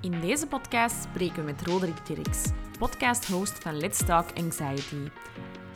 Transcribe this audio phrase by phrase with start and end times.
[0.00, 2.42] In deze podcast spreken we met Roderick Dirks,
[2.78, 5.10] podcast-host van Let's Talk Anxiety.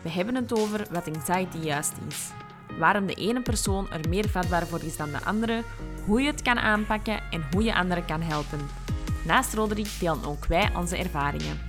[0.02, 2.30] We hebben het over wat anxiety juist is,
[2.78, 5.62] waarom de ene persoon er meer vatbaar voor is dan de andere,
[6.06, 8.68] hoe je het kan aanpakken en hoe je anderen kan helpen.
[9.24, 11.60] Naast Roderick delen ook wij onze ervaringen.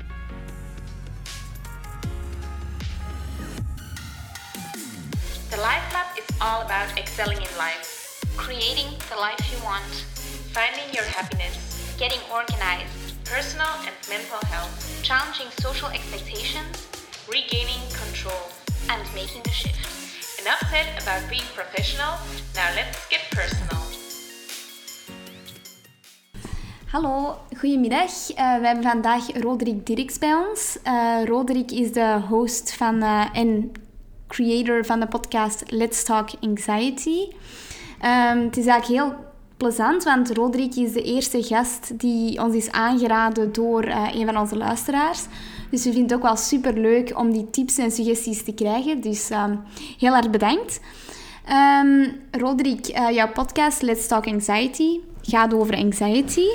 [5.49, 10.05] The Life Lab is all about excelling in life, creating the life you want,
[10.51, 16.87] finding your happiness, getting organized, personal and mental health, challenging social expectations,
[17.29, 18.49] regaining control,
[18.89, 19.77] and making the shift.
[20.41, 22.17] Enough said about being professional,
[22.55, 23.81] now let's get personal.
[26.91, 28.29] Hallo, goedemiddag.
[28.29, 30.77] Uh, we hebben vandaag Roderick Dirks bij ons.
[30.87, 33.71] Uh, Roderick is de host van, uh, en
[34.27, 37.27] creator van de podcast Let's Talk Anxiety.
[38.05, 39.31] Um, het is eigenlijk heel
[39.63, 44.57] plezant, want Roderick is de eerste gast die ons is aangeraden door een van onze
[44.57, 45.25] luisteraars.
[45.69, 49.01] Dus we vinden het ook wel super leuk om die tips en suggesties te krijgen.
[49.01, 49.59] Dus um,
[49.99, 50.79] heel erg bedankt.
[51.81, 56.47] Um, Roderick, jouw podcast Let's Talk Anxiety gaat over anxiety.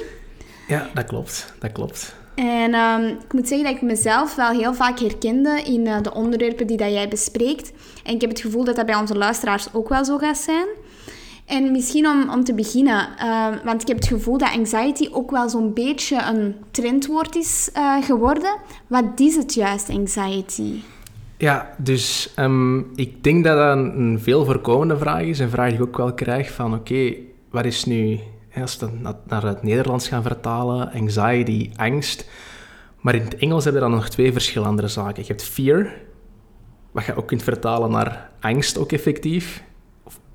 [0.66, 1.54] Ja, dat klopt.
[1.58, 2.16] Dat klopt.
[2.34, 6.14] En um, ik moet zeggen dat ik mezelf wel heel vaak herkende in uh, de
[6.14, 7.72] onderwerpen die dat jij bespreekt.
[8.04, 10.66] En ik heb het gevoel dat dat bij onze luisteraars ook wel zo gaat zijn.
[11.48, 15.30] En misschien om, om te beginnen, uh, want ik heb het gevoel dat anxiety ook
[15.30, 18.56] wel zo'n beetje een trendwoord is uh, geworden.
[18.86, 20.80] Wat is het juist, anxiety?
[21.38, 25.38] Ja, dus um, ik denk dat dat een, veel voorkomende vraag is.
[25.38, 27.14] Een vraag die ik ook wel krijg van, oké,
[27.50, 28.18] wat is nu
[28.54, 32.28] als we dat naar het Nederlands gaan vertalen, anxiety, angst.
[33.00, 35.22] Maar in het Engels hebben we dan nog twee verschillende zaken.
[35.22, 35.92] Je hebt fear,
[36.90, 39.66] wat je ook kunt vertalen naar angst ook effectief.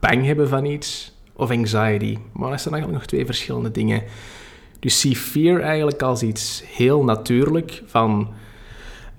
[0.10, 1.12] Bang hebben van iets.
[1.36, 2.18] Of anxiety.
[2.34, 4.04] Maar dat zijn eigenlijk nog twee verschillende dingen.
[4.80, 8.34] Dus zie fear eigenlijk als iets heel natuurlijk van...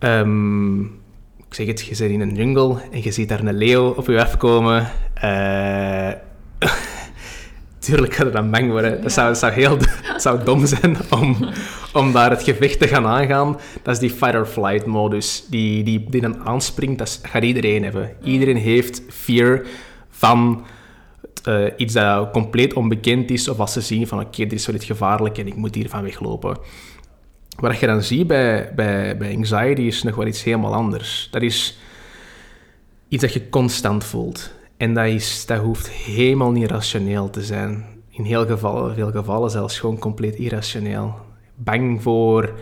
[0.00, 0.82] Um,
[1.48, 4.06] ik zeg het, je zit in een jungle en je ziet daar een leeuw op
[4.06, 4.90] je afkomen.
[5.24, 6.10] Uh,
[7.78, 9.02] Tuurlijk gaat het dan bang worden.
[9.02, 9.76] Dat zou, zou heel
[10.16, 11.36] zou dom zijn om,
[11.92, 13.58] om daar het gevecht te gaan aangaan.
[13.82, 15.46] Dat is die fight-or-flight modus.
[15.50, 18.10] Die, die, die dan aanspringt, dat gaat iedereen hebben.
[18.22, 19.62] Iedereen heeft fear
[21.48, 23.48] uh, iets dat compleet onbekend is.
[23.48, 26.02] Of als ze zien van oké, dit is wel iets gevaarlijk en ik moet hiervan
[26.02, 26.58] weglopen.
[27.56, 31.28] Wat je dan ziet bij, bij, bij anxiety is nog wel iets helemaal anders.
[31.30, 31.78] Dat is
[33.08, 34.52] iets dat je constant voelt.
[34.76, 37.84] En dat, is, dat hoeft helemaal niet rationeel te zijn.
[38.10, 41.14] In heel gevallen, veel gevallen zelfs gewoon compleet irrationeel.
[41.54, 42.52] Bang voor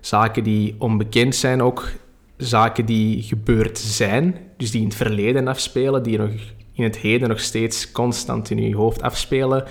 [0.00, 1.88] zaken die onbekend zijn, ook
[2.36, 6.30] zaken die gebeurd zijn, dus die in het verleden afspelen, die nog
[6.72, 9.64] in het heden nog steeds constant in je hoofd afspelen.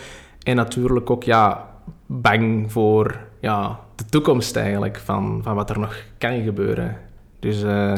[0.43, 1.69] En natuurlijk ook ja,
[2.05, 6.97] bang voor ja, de toekomst eigenlijk, van, van wat er nog kan gebeuren.
[7.39, 7.97] Dus, uh,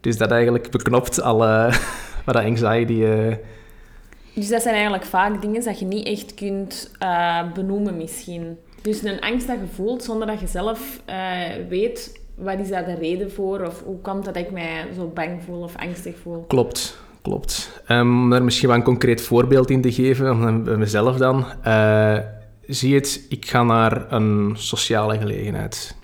[0.00, 1.70] dus dat eigenlijk beknopt alle
[2.24, 2.92] wat dat anxiety...
[2.92, 3.34] Uh...
[4.34, 8.58] Dus dat zijn eigenlijk vaak dingen dat je niet echt kunt uh, benoemen misschien.
[8.82, 11.00] Dus een angst dat je voelt zonder dat je zelf
[11.68, 15.42] weet wat is daar de reden voor of hoe komt dat ik mij zo bang
[15.42, 16.44] voel of angstig voel.
[16.46, 17.82] Klopt, klopt.
[17.88, 21.44] Um, om daar misschien wel een concreet voorbeeld in te geven, bij mezelf dan.
[21.66, 22.18] Uh,
[22.66, 25.96] zie het, ik ga naar een sociale gelegenheid.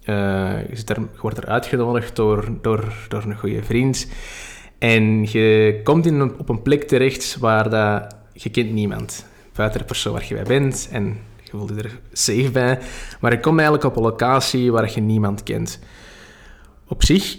[0.00, 0.16] Uh,
[0.68, 4.08] je, er, wordt er uitgenodigd door, door, door een goede vriend.
[4.78, 9.26] En je komt in op een plek terecht waar dat, je kent niemand.
[9.54, 12.78] Buiten de persoon waar je bij bent en je voelt je er safe bij.
[13.20, 15.78] Maar je komt eigenlijk op een locatie waar je niemand kent.
[16.88, 17.38] Op zich,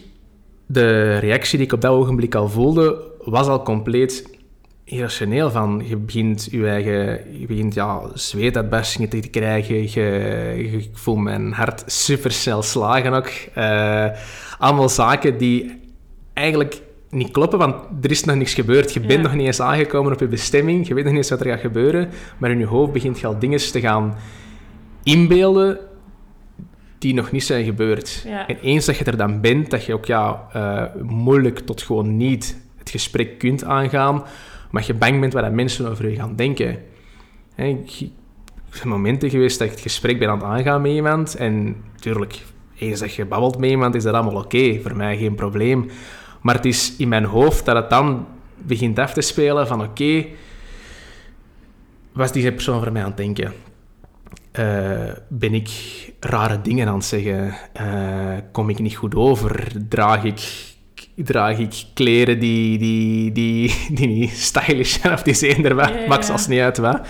[0.66, 4.40] de reactie die ik op dat ogenblik al voelde, was al compleet
[4.84, 5.52] irrationeel.
[5.52, 9.76] Van, je begint je eigen, je begint ja, zweetuitbarstingen te krijgen.
[9.76, 13.32] Je, je voelt mijn hart super snel slagen ook.
[13.58, 14.08] Uh,
[14.60, 15.80] allemaal zaken die
[16.34, 18.94] eigenlijk niet kloppen, want er is nog niks gebeurd.
[18.94, 20.88] Je bent nog niet eens aangekomen op je bestemming.
[20.88, 22.10] Je weet nog niet eens wat er gaat gebeuren.
[22.38, 24.16] Maar in je hoofd begint je al dingen te gaan
[25.04, 25.80] inbeelden
[26.98, 28.26] die nog niet zijn gebeurd.
[28.48, 32.18] En eens dat je er dan bent, dat je ook ja, uh, moeilijk tot gewoon
[32.18, 34.24] niet het gesprek kunt aangaan,
[34.72, 36.80] maar je bang bent wat mensen over je gaan denken.
[37.56, 41.76] Er zijn momenten geweest dat ik het gesprek ben aan het aangaan met iemand en
[41.94, 42.42] natuurlijk,
[42.78, 44.80] eens dat je babbelt met iemand, is dat allemaal oké.
[44.82, 45.90] Voor mij geen probleem.
[46.42, 49.90] Maar het is in mijn hoofd dat het dan begint af te spelen van oké,
[49.90, 50.34] okay,
[52.12, 53.54] was die persoon voor mij aan het denken?
[54.60, 55.70] Uh, ben ik
[56.20, 57.54] rare dingen aan het zeggen?
[57.82, 59.72] Uh, kom ik niet goed over?
[59.90, 60.71] Draag ik,
[61.24, 65.90] draag ik kleren die, die, die, die niet stylish zijn of die zijn er wat?
[65.90, 67.02] Yeah, Maakt zelfs niet uit wat.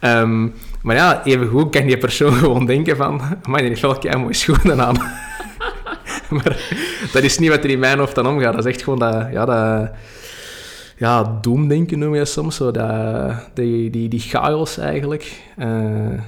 [0.00, 3.20] Um, Maar ja, evengoed kan die persoon gewoon denken van...
[3.48, 4.96] Maar die heeft wel kei mooie schoenen aan.
[6.30, 6.56] maar
[7.12, 8.54] dat is niet wat er in mijn hoofd dan omgaat.
[8.54, 9.28] Dat is echt gewoon dat...
[9.32, 9.90] Ja, dat
[10.96, 12.56] ja, doemdenken noem je soms.
[12.56, 15.42] Zo dat, die, die, die chaos eigenlijk.
[15.58, 16.20] Uh,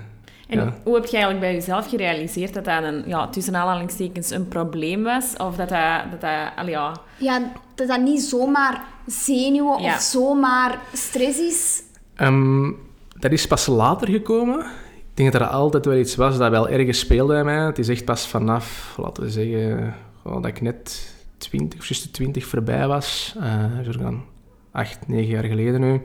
[0.48, 0.74] en ja.
[0.84, 5.02] hoe heb je eigenlijk bij jezelf gerealiseerd dat dat een, ja, tussen aanhalingstekens een probleem
[5.02, 5.36] was?
[5.36, 6.10] Of dat dat...
[6.10, 6.96] dat, dat al, ja...
[7.18, 9.94] ja, dat dat niet zomaar zenuwen ja.
[9.94, 11.82] of zomaar stress is?
[12.16, 12.76] Um,
[13.18, 14.58] dat is pas later gekomen.
[14.96, 17.64] Ik denk dat er altijd wel iets was dat wel ergens speelde bij mij.
[17.66, 22.02] Het is echt pas vanaf, laten we zeggen, oh, dat ik net 20 of juist
[22.02, 23.34] de 20 voorbij was.
[23.38, 24.08] Uh,
[24.72, 26.02] acht, negen jaar geleden nu.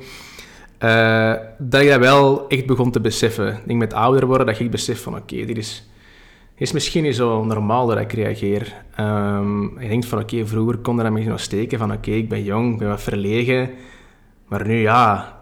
[0.84, 3.48] Uh, dat ik dat wel echt begon te beseffen.
[3.48, 5.90] Ik denk met ouder worden dat ik besef van oké, dit is,
[6.56, 8.74] is misschien niet zo normaal dat ik reageer.
[9.00, 12.44] Um, ik denk van oké, vroeger kon dat me nog steken van oké, ik ben
[12.44, 13.70] jong, ik ben wat verlegen.
[14.48, 15.38] Maar nu ja,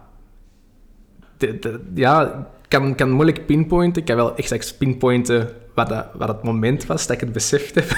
[1.94, 4.00] ja, kan, kan moeilijk pinpointen.
[4.00, 7.74] Ik kan wel echt pinpointen wat, dat, wat het moment was dat ik het beseft
[7.74, 7.96] heb.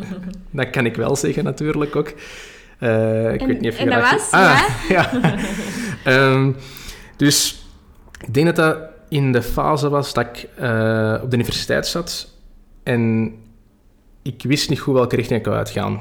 [0.50, 2.12] dat kan ik wel zeggen natuurlijk ook.
[2.80, 5.10] Uh, ik en, weet niet of je en dat was, ah, ja.
[6.06, 6.56] um,
[7.16, 7.66] dus
[8.20, 8.78] ik denk dat dat
[9.08, 12.32] in de fase was dat ik uh, op de universiteit zat
[12.82, 13.32] en
[14.22, 16.00] ik wist niet goed welke richting ik zou uitgaan.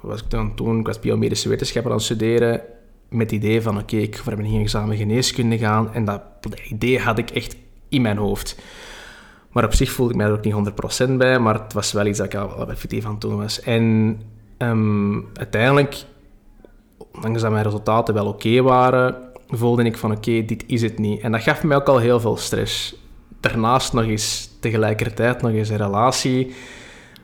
[0.00, 2.60] Was ik dan toen, ik biomedische wetenschappen aan het studeren
[3.08, 6.22] met het idee van oké, ik ga voor mijn examen geneeskunde gaan en dat,
[6.68, 7.56] idee had ik echt
[7.88, 8.58] in mijn hoofd.
[9.50, 12.06] Maar op zich voelde ik mij er ook niet 100% bij, maar het was wel
[12.06, 13.60] iets dat ik al effectief aan het doen was.
[13.60, 14.16] En
[14.58, 16.04] um, uiteindelijk,
[17.14, 19.14] ondanks dat mijn resultaten wel oké waren,
[19.48, 21.20] voelde ik van oké, dit is het niet.
[21.20, 22.94] En dat gaf mij ook al heel veel stress.
[23.40, 26.54] Daarnaast nog eens, tegelijkertijd nog eens een relatie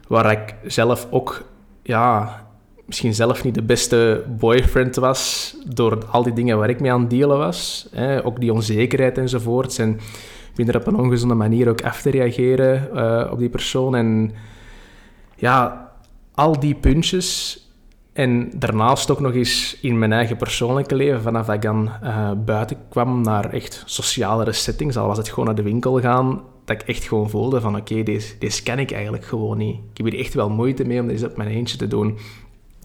[0.08, 1.44] waar ik zelf ook,
[1.82, 2.44] ja,
[2.86, 7.00] misschien zelf niet de beste boyfriend was door al die dingen waar ik mee aan
[7.00, 7.88] het dealen was.
[7.90, 9.78] Hè, ook die onzekerheid enzovoorts.
[9.78, 9.98] En
[10.56, 13.94] minder op een ongezonde manier ook af te reageren uh, op die persoon.
[13.94, 14.32] En
[15.36, 15.90] ja,
[16.34, 17.60] al die puntjes.
[18.16, 22.30] En daarnaast ook nog eens in mijn eigen persoonlijke leven, vanaf dat ik dan uh,
[22.44, 26.80] buiten kwam naar echt socialere settings, al was het gewoon naar de winkel gaan, dat
[26.80, 29.76] ik echt gewoon voelde van oké, deze, deze ken ik eigenlijk gewoon niet.
[29.90, 32.18] Ik heb hier echt wel moeite mee om deze op mijn eentje te doen.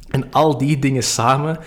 [0.09, 1.57] En al die dingen samen,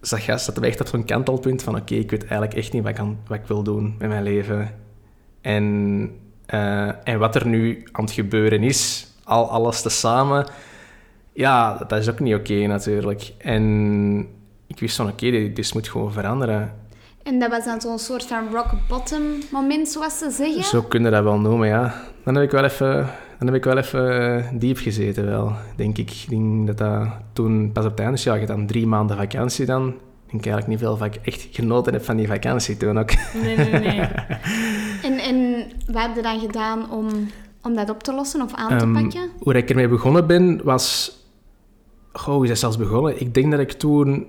[0.00, 2.82] zag je, dat we echt op zo'n kantelpunt van oké, ik weet eigenlijk echt niet
[2.82, 4.74] wat ik, wat ik wil doen met mijn leven.
[5.40, 5.64] En,
[6.54, 10.46] uh, en wat er nu aan het gebeuren is, al alles tezamen,
[11.34, 13.32] ja, dat is ook niet oké natuurlijk.
[13.38, 14.28] En
[14.66, 16.72] ik wist van oké, dit, dit moet gewoon veranderen.
[17.22, 20.64] En dat was dan zo'n soort van rock bottom moment, zoals ze zeggen?
[20.64, 21.94] Zo kunnen dat wel noemen, ja.
[22.24, 25.98] Dan heb ik wel even, dan heb ik wel even uh, diep gezeten, wel, denk
[25.98, 26.10] ik.
[26.10, 29.66] Ik denk dat dat toen pas op het einde, ja, je dan drie maanden vakantie
[29.66, 29.88] dan.
[29.88, 33.10] Ik denk eigenlijk niet veel ik echt genoten heb van die vakantie toen ook.
[33.42, 34.00] Nee, nee, nee.
[35.08, 37.08] en, en wat heb je dan gedaan om,
[37.62, 39.30] om dat op te lossen of aan te um, pakken?
[39.38, 41.18] Hoe ik ermee begonnen ben, was...
[42.16, 43.20] Goh, is dat zelfs begonnen?
[43.20, 44.26] Ik denk dat ik toen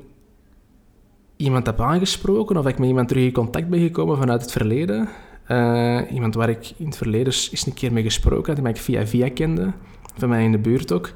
[1.36, 5.10] iemand heb aangesproken of ik met iemand terug in contact ben gekomen vanuit het verleden.
[5.48, 8.80] Uh, iemand waar ik in het verleden eens een keer mee gesproken had, die ik
[8.80, 9.74] via via kende,
[10.18, 11.14] van mij in de buurt ook.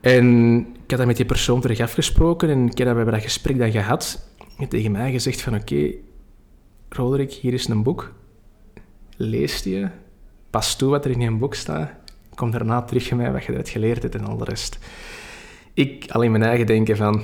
[0.00, 3.14] En ik had dat met die persoon terug afgesproken en ik heb dat, we hebben
[3.14, 4.28] dat gesprek dan gehad.
[4.58, 5.98] En tegen mij gezegd van oké, okay,
[6.88, 8.12] Roderick, hier is een boek.
[9.16, 9.86] Lees die,
[10.50, 11.90] pas toe wat er in je boek staat.
[12.34, 14.78] Kom daarna terug bij mij wat je eruit geleerd hebt en al de rest.
[15.74, 17.22] Ik alleen mijn eigen denken van,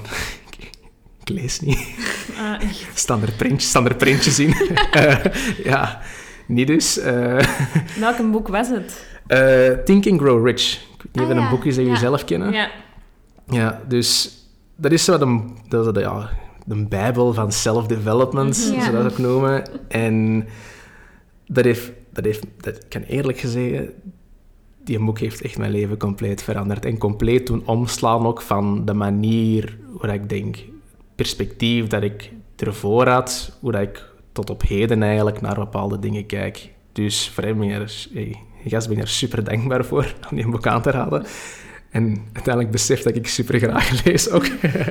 [1.21, 1.89] ik lees niet.
[2.39, 4.55] Ah, er printjes, staan er printjes in.
[4.97, 5.25] uh,
[5.65, 6.01] ja,
[6.47, 6.99] niet dus.
[6.99, 7.05] Uh,
[8.01, 9.07] Welk een boek was het?
[9.29, 10.73] Uh, Think and Grow Rich.
[10.73, 12.53] Ik weet niet of ah, een boek is dat jullie zelf kennen.
[12.53, 12.71] Ja.
[13.47, 14.39] Ja, dus
[14.77, 16.31] dat is zo de, dat is ja,
[16.65, 18.83] de bijbel van self-development, mm -hmm.
[18.83, 19.65] zoals dat ook noemen.
[19.89, 20.47] En
[21.47, 23.83] dat heeft, dat heeft, dat kan eerlijk gezegd,
[24.87, 26.85] die boek heeft echt mijn leven compleet veranderd.
[26.85, 30.57] En compleet doen omslaan ook van de manier hoe ik denk
[31.15, 36.27] perspectief dat ik ervoor had, hoe dat ik tot op heden eigenlijk naar bepaalde dingen
[36.27, 36.71] kijk.
[36.93, 40.67] Dus voor hem ben er, hey, gast ben er super dankbaar voor om die boek
[40.67, 41.25] aan te raden.
[41.91, 44.47] En uiteindelijk besef dat ik super graag lees ook.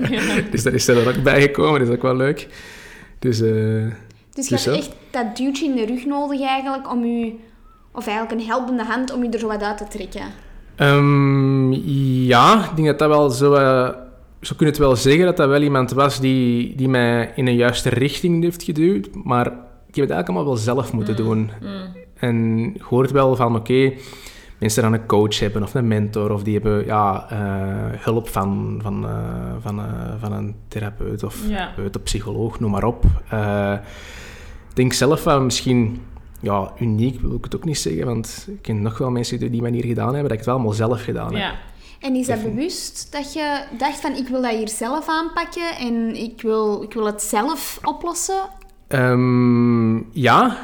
[0.52, 2.48] dus dat is er ook bijgekomen, dat is ook wel leuk.
[3.20, 3.92] Dus, uh,
[4.34, 7.34] dus je dus hebt echt dat duwtje in de rug nodig eigenlijk om u,
[7.96, 10.26] of eigenlijk een helpende hand om je er zo wat uit te trekken?
[10.78, 11.74] Um,
[12.26, 13.54] ja, ik denk dat dat wel zo...
[13.54, 13.90] Uh,
[14.42, 17.48] zo kun je het wel zeggen dat dat wel iemand was die, die mij in
[17.48, 19.10] een juiste richting heeft geduwd.
[19.24, 19.46] Maar
[19.88, 21.24] ik heb het eigenlijk allemaal wel zelf moeten mm.
[21.24, 21.52] doen.
[21.62, 21.96] Mm.
[22.16, 23.94] En je hoort wel van, oké,
[24.60, 26.32] mensen dan een coach hebben of een mentor...
[26.32, 29.12] of die hebben ja, uh, hulp van, van, uh,
[29.60, 29.82] van,
[30.20, 31.42] van een therapeut of,
[31.78, 33.06] of psycholoog, noem maar op.
[34.70, 36.02] ik denk zelf wel misschien
[36.46, 39.48] ja, uniek wil ik het ook niet zeggen, want ik ken nog wel mensen die
[39.48, 41.42] het op die manier gedaan hebben, dat ik het wel allemaal zelf gedaan heb.
[41.42, 41.56] Ja.
[42.00, 46.16] En is dat bewust dat je dacht van ik wil dat hier zelf aanpakken en
[46.16, 48.42] ik wil, ik wil het zelf oplossen?
[48.88, 50.58] Ehm, ja,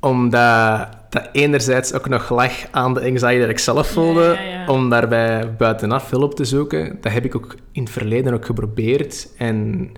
[0.00, 4.50] omdat dat enerzijds ook nog lag aan de anxiety dat ik zelf voelde, Ja, ja,
[4.50, 4.66] ja.
[4.66, 6.98] om daarbij buitenaf hulp te zoeken.
[7.00, 9.28] Dat heb ik ook in het verleden ook geprobeerd.
[9.36, 9.90] En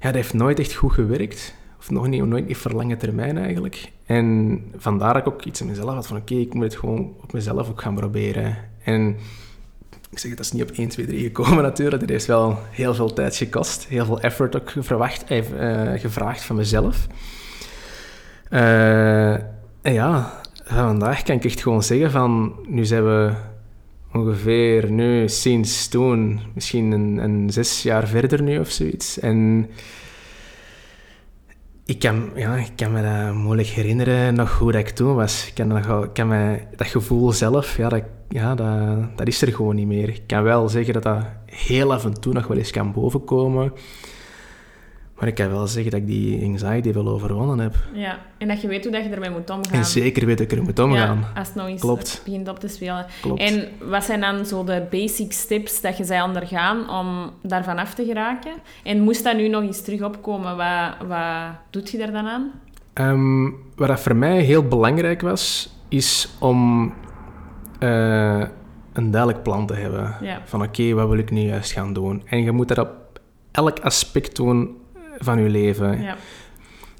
[0.00, 1.54] ja, dat heeft nooit echt goed gewerkt.
[1.84, 3.92] Of nog niet, nooit lange termijn eigenlijk.
[4.06, 7.14] En vandaar dat ik ook iets in mezelf had van oké, ik moet het gewoon
[7.22, 8.56] op mezelf ook gaan proberen.
[8.84, 9.16] En
[10.10, 12.00] ik zeg, het is niet op 1, 2, 3 gekomen natuurlijk.
[12.00, 13.86] Het heeft wel heel veel tijd gekost.
[13.88, 15.42] Heel veel effort ook verwacht, eh,
[15.96, 17.06] gevraagd van mezelf.
[18.50, 19.32] Eh,
[19.82, 22.54] en ja, vandaag kan ik echt gewoon zeggen van...
[22.66, 23.32] Nu zijn we
[24.12, 29.18] ongeveer nu sinds toen misschien een, een zes jaar verder nu of zoiets.
[29.18, 29.68] En
[31.86, 35.46] ik kan, ja, ik kan me dat moeilijk herinneren nog hoe dat ik toen was.
[35.46, 39.52] Ik kan, ik kan me, dat gevoel zelf, ja, dat, ja dat, dat is er
[39.52, 40.08] gewoon niet meer.
[40.08, 43.72] Ik kan wel zeggen dat dat heel af en toe nog wel eens kan bovenkomen.
[45.24, 47.74] Maar ik kan wel zeggen dat ik die anxiety wel overwonnen heb.
[47.92, 48.18] ja.
[48.38, 49.78] En dat je weet hoe dat je ermee moet omgaan.
[49.78, 51.18] En zeker weet ik er moet omgaan.
[51.18, 52.20] Ja, als het nog eens Klopt.
[52.24, 53.06] begint op te spelen.
[53.20, 53.40] Klopt.
[53.40, 57.94] En wat zijn dan zo de basic steps dat je zij ondergaan om daarvan af
[57.94, 58.52] te geraken?
[58.82, 62.50] En moest dat nu nog eens terug opkomen, wat, wat doet je daar dan aan?
[62.92, 63.44] Ehm,
[63.76, 66.92] wat dat voor mij heel belangrijk was, is om
[67.78, 68.42] eh,
[68.92, 70.14] een duidelijk plan te hebben.
[70.20, 70.40] Ja.
[70.44, 72.22] Van oké, wat wil ik nu juist gaan doen?
[72.26, 74.82] En je moet dat op elk aspect doen
[75.24, 76.02] van je leven.
[76.02, 76.16] Ja.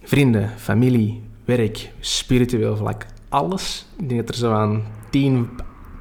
[0.02, 3.86] Vrienden, familie, werk, spiritueel vlak, alles.
[3.98, 5.48] Ik denk dat er zo aan tien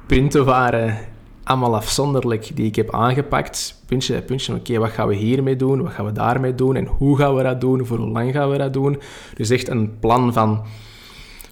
[0.06, 0.98] punten waren,
[1.44, 3.82] allemaal afzonderlijk, die ik heb aangepakt.
[3.86, 5.82] Puntje bij puntje, oké, wat gaan we hiermee doen?
[5.82, 6.76] Wat gaan we daarmee doen?
[6.76, 7.86] En hoe gaan we dat doen?
[7.86, 9.00] Voor hoe lang gaan we dat doen?
[9.34, 10.62] Dus echt een plan van,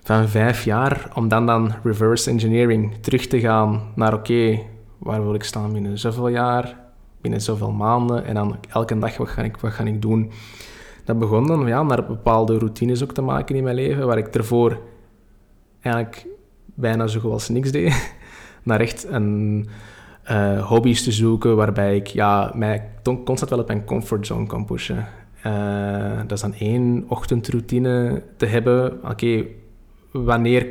[0.03, 4.61] van vijf jaar, om dan dan reverse engineering terug te gaan naar, oké,
[4.99, 6.81] waar wil ik staan binnen zoveel jaar?
[7.23, 8.25] Binnen zoveel maanden?
[8.25, 10.33] En dan elke dag, wat ga ik, wat ga ik doen?
[11.05, 14.35] dat begon dan ja, naar bepaalde routines ook te maken in mijn leven, waar ik
[14.35, 14.81] ervoor
[15.81, 16.27] eigenlijk
[16.75, 18.15] bijna zo goed als niks deed.
[18.63, 19.67] naar echt een,
[20.23, 25.07] eh, hobby's te zoeken waarbij ik ja, mij constant wel op mijn comfortzone kan pushen.
[25.43, 28.99] Eh, dat is dan één ochtendroutine te hebben.
[29.11, 29.45] Oké,
[30.11, 30.67] wanneer,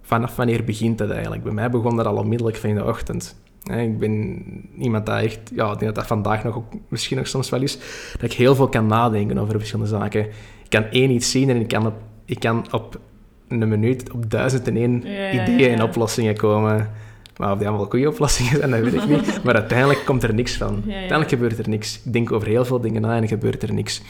[0.00, 1.42] vanaf wanneer begint dat eigenlijk?
[1.42, 3.42] Bij mij begon dat al onmiddellijk van in de ochtend.
[3.64, 4.42] Ik ben
[4.78, 7.62] iemand dat echt, ja, ik denk dat dat vandaag nog ook misschien nog soms wel
[7.62, 7.78] is,
[8.12, 10.20] dat ik heel veel kan nadenken over verschillende zaken.
[10.62, 11.94] Ik kan één iets zien en ik kan op,
[12.24, 13.00] ik kan op
[13.48, 16.90] een minuut op duizend en één Ja, ideeën ja, en oplossingen komen.
[17.36, 19.40] Maar of die allemaal goede oplossingen zijn, dat weet ik niet.
[19.44, 20.82] Maar uiteindelijk komt er niks van.
[20.86, 22.00] Uiteindelijk gebeurt er niks.
[22.04, 24.02] Ik denk over heel veel dingen na en er gebeurt er niks.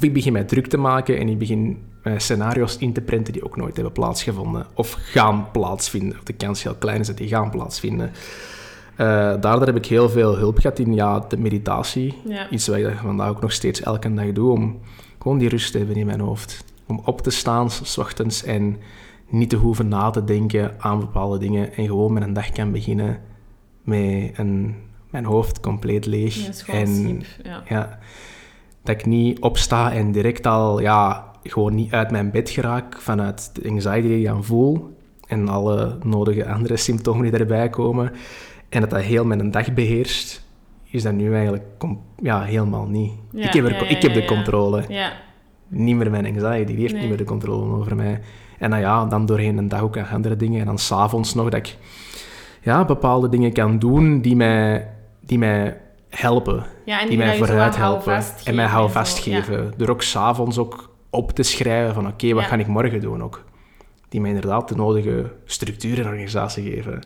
[0.00, 3.32] Of ik begin mij druk te maken en ik begin eh, scenario's in te printen
[3.32, 4.66] die ook nooit hebben plaatsgevonden.
[4.74, 6.18] Of gaan plaatsvinden.
[6.18, 8.10] Of de kans heel klein is dat die gaan plaatsvinden.
[8.96, 9.06] Eh,
[9.40, 12.14] daardoor heb ik heel veel hulp gehad in ja, de meditatie.
[12.24, 12.50] Ja.
[12.50, 14.50] Iets wat ik vandaag ook nog steeds elke dag doe.
[14.52, 14.80] Om
[15.18, 16.64] gewoon die rust te hebben in mijn hoofd.
[16.86, 18.76] Om op te staan s ochtends en
[19.28, 21.74] niet te hoeven na te denken aan bepaalde dingen.
[21.74, 23.20] En gewoon met een dag kan beginnen
[23.82, 24.74] met een,
[25.10, 26.34] mijn hoofd compleet leeg.
[26.34, 27.62] Ja, dat is gewoon en ja.
[27.68, 27.98] ja,
[28.82, 33.50] dat ik niet opsta en direct al ja, gewoon niet uit mijn bed geraak vanuit
[33.54, 34.96] de anxiety die ik dan voel.
[35.26, 38.12] En alle nodige andere symptomen die erbij komen.
[38.68, 40.46] En dat dat heel mijn dag beheerst,
[40.84, 41.64] is dat nu eigenlijk
[42.22, 43.12] ja, helemaal niet.
[43.32, 44.84] Ja, ik heb, er, ja, ja, ik heb de controle.
[44.88, 45.12] Ja,
[45.68, 47.00] Niet meer mijn anxiety, die heeft Nee.
[47.00, 48.20] niet meer de controle over mij.
[48.58, 50.60] En dan ja, dan doorheen een dag ook aan andere dingen.
[50.60, 51.76] En dan s'avonds nog dat ik
[52.62, 54.88] ja, bepaalde dingen kan doen die mij,
[55.20, 55.80] die mij
[56.10, 59.72] helpen Ja, en die mij dat vooruit helpen en mij geven en zo, houvast geven.
[59.76, 62.48] Door ook s'avonds ook op te schrijven van oké, wat Ja.
[62.48, 63.44] ga ik morgen doen ook.
[64.08, 67.00] Die mij inderdaad de nodige structuur en organisatie geven.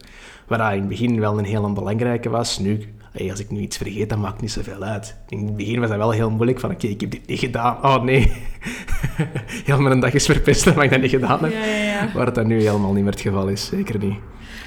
[0.47, 2.59] Wat dat in het begin wel een heel belangrijke was.
[2.59, 2.95] Nu,
[3.31, 5.17] als ik nu iets vergeet, dan maakt het niet zoveel uit.
[5.29, 7.77] In het begin was dat wel heel moeilijk van oké, ik heb dit niet gedaan.
[7.85, 8.33] Oh nee.
[9.67, 11.53] heel mijn dag is verpest omdat ik dat niet gedaan heb.
[11.53, 12.13] Ja, ja, ja.
[12.15, 13.67] Waar het dan nu helemaal niet meer het geval is.
[13.67, 14.17] Zeker niet.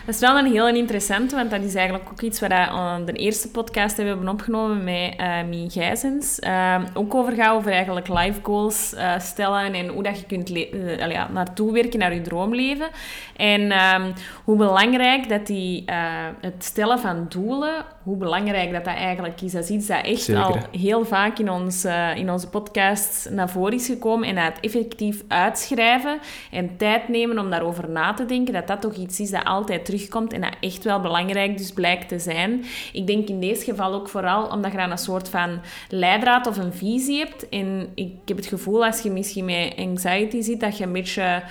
[0.07, 3.05] Dat is wel een heel interessant, want dat is eigenlijk ook iets waar we aan
[3.05, 6.39] de eerste podcast hebben opgenomen met eh Mie Gijzens.
[6.39, 10.51] Eh, ook over gaat over eigenlijk life goals eh, stellen en hoe dat je kunt
[10.51, 12.87] eh, ja, naartoe werken naar je droomleven.
[13.35, 14.11] En ehm,
[14.43, 19.51] hoe belangrijk dat die, eh, het stellen van doelen, hoe belangrijk dat dat eigenlijk is.
[19.51, 20.43] Dat is iets dat echt Zeker.
[20.43, 24.27] al heel vaak in, ons, eh, in onze podcast naar voren is gekomen.
[24.27, 26.19] En dat het effectief uitschrijven
[26.51, 29.85] en tijd nemen om daarover na te denken, dat dat toch iets is dat altijd
[29.85, 32.63] terugkomt terugkomt en dat echt wel belangrijk dus blijkt te zijn.
[32.93, 36.57] Ik denk in deze geval ook vooral omdat je dan een soort van leidraad of
[36.57, 37.49] een visie hebt.
[37.49, 41.41] En ik heb het gevoel als je misschien met anxiety zit, dat je een beetje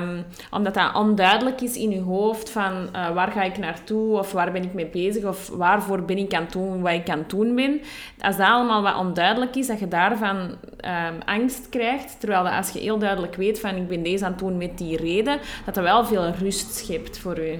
[0.00, 4.32] Um, omdat dat onduidelijk is in je hoofd van uh, waar ga ik naartoe of
[4.32, 7.18] waar ben ik mee bezig of waarvoor ben ik aan het doen wat ik aan
[7.18, 7.80] het doen ben.
[8.20, 12.20] Als dat allemaal wat onduidelijk is, dat je daarvan um, angst krijgt.
[12.20, 14.78] Terwijl dat als je heel duidelijk weet van ik ben deze aan het doen met
[14.78, 17.58] die reden, dat dat wel veel rust schept voor je.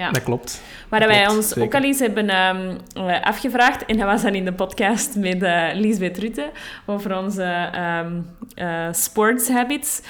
[0.00, 0.10] Ja.
[0.10, 0.62] Dat klopt.
[0.88, 2.76] Waar wij ons ook al eens hebben um,
[3.22, 6.50] afgevraagd, en dat was dan in de podcast met uh, Liesbeth Rutte,
[6.86, 7.70] over onze
[8.04, 8.26] um,
[8.56, 10.02] uh, sports habits.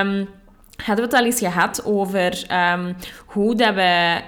[0.00, 0.28] Um,
[0.76, 2.46] hadden we het al eens gehad over
[3.26, 4.20] hoe dat we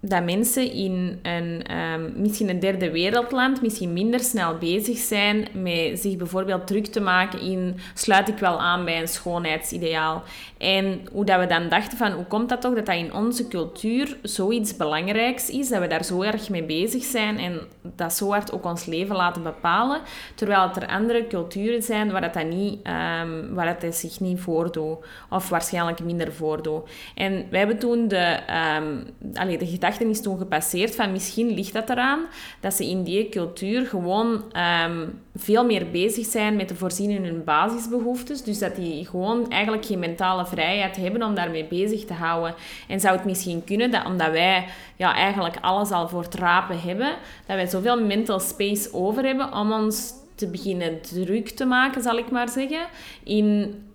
[0.00, 6.00] dat mensen in een, um, misschien een derde wereldland misschien minder snel bezig zijn met
[6.00, 10.22] zich bijvoorbeeld druk te maken in sluit ik wel aan bij een schoonheidsideaal.
[10.58, 13.48] En hoe dat we dan dachten van hoe komt dat toch dat dat in onze
[13.48, 18.30] cultuur zoiets belangrijks is, dat we daar zo erg mee bezig zijn en dat zo
[18.30, 20.00] hard ook ons leven laten bepalen,
[20.34, 24.98] terwijl er andere culturen zijn waar dat, dat, niet, um, waar dat zich niet voordoet
[25.30, 26.88] of waarschijnlijk minder voordoet.
[27.14, 28.38] En wij hebben toen de,
[28.78, 29.64] um, allee, de
[29.96, 32.20] is toen gepasseerd van misschien ligt dat eraan
[32.60, 37.24] dat ze in die cultuur gewoon ehm, veel meer bezig zijn met te voorzien in
[37.24, 38.42] hun basisbehoeftes.
[38.42, 42.54] Dus dat die gewoon eigenlijk geen mentale vrijheid hebben om daarmee bezig te houden.
[42.88, 44.66] En zou het misschien kunnen dat omdat wij
[44.96, 47.16] ja, eigenlijk alles al voor het rapen hebben,
[47.46, 52.18] dat wij zoveel mental space over hebben om ons te beginnen druk te maken, zal
[52.18, 52.86] ik maar zeggen.
[53.24, 53.44] In,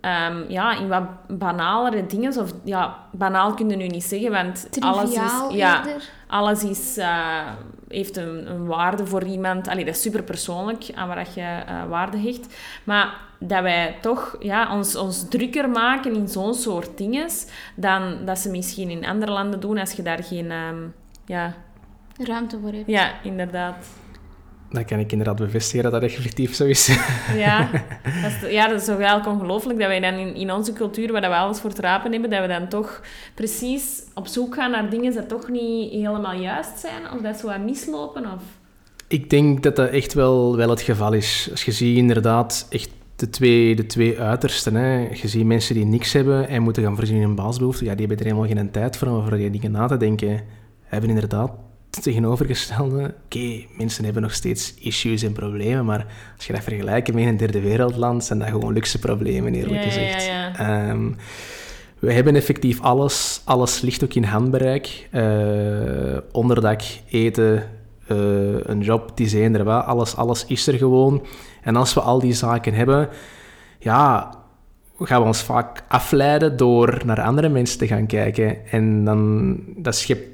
[0.01, 2.38] um, ja, in wat banalere dingen.
[2.38, 5.55] Of ja, banaal kunnen we nu niet zeggen, want alles is.
[5.55, 5.83] Ja,
[6.27, 7.47] alles is, uh,
[7.88, 9.67] heeft een, een, waarde voor iemand.
[9.67, 12.55] Allee, dat is super persoonlijk aan waar je uh, waarde hecht.
[12.83, 17.27] Maar dat wij toch ja, ons, ons drukker maken in zo'n soort dingen
[17.75, 20.93] dan dat ze misschien in andere landen doen als je daar geen um,
[21.25, 21.53] ja,
[22.17, 22.88] ruimte voor hebt.
[22.88, 23.88] Ja, inderdaad
[24.73, 26.87] dan kan ik inderdaad bevestigen dat dat effectief zo is.
[27.35, 27.69] Ja,
[28.03, 31.11] dat is, ja, dat is toch wel ongelooflijk dat wij dan in, in onze cultuur,
[31.11, 33.01] waar we alles voor het rapen hebben, dat we dan toch
[33.33, 37.45] precies op zoek gaan naar dingen die toch niet helemaal juist zijn, of dat ze
[37.45, 38.23] wat mislopen.
[38.23, 38.41] Of...
[39.07, 41.47] Ik denk dat dat echt wel, wel het geval is.
[41.51, 44.75] Als je ziet inderdaad echt de twee, de twee uitersten.
[44.75, 45.09] Hè.
[45.09, 47.86] Je ziet mensen die niks hebben en moeten gaan voorzien in een baasbehoefte.
[47.86, 50.41] Ja, die hebben er helemaal geen tijd voor om over die dingen na te denken.
[50.81, 51.51] Hebben inderdaad
[52.01, 53.13] tegenovergestelde.
[53.25, 57.38] Oké, mensen hebben nog steeds issues en problemen, maar als je dat vergelijkt met een
[57.38, 60.27] derde wereldland, zijn dat gewoon luxe problemen, eerlijk gezegd.
[60.58, 61.12] Ehm,
[61.99, 63.41] we hebben effectief alles.
[63.45, 65.10] Alles ligt ook in handbereik.
[65.12, 67.63] Uh, onderdak, eten,
[68.12, 68.17] uh,
[68.63, 69.79] een job, die zijn er wel.
[69.79, 71.25] Alles, alles is er gewoon.
[71.62, 73.10] En als we al die zaken hebben,
[73.79, 74.34] ja,
[74.99, 78.65] gaan we ons vaak afleiden door naar andere mensen te gaan kijken.
[78.67, 80.33] En dan, dat schept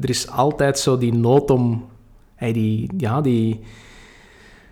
[0.00, 1.86] er is altijd zo die nood om...
[2.34, 3.60] Hey, die, ja, die...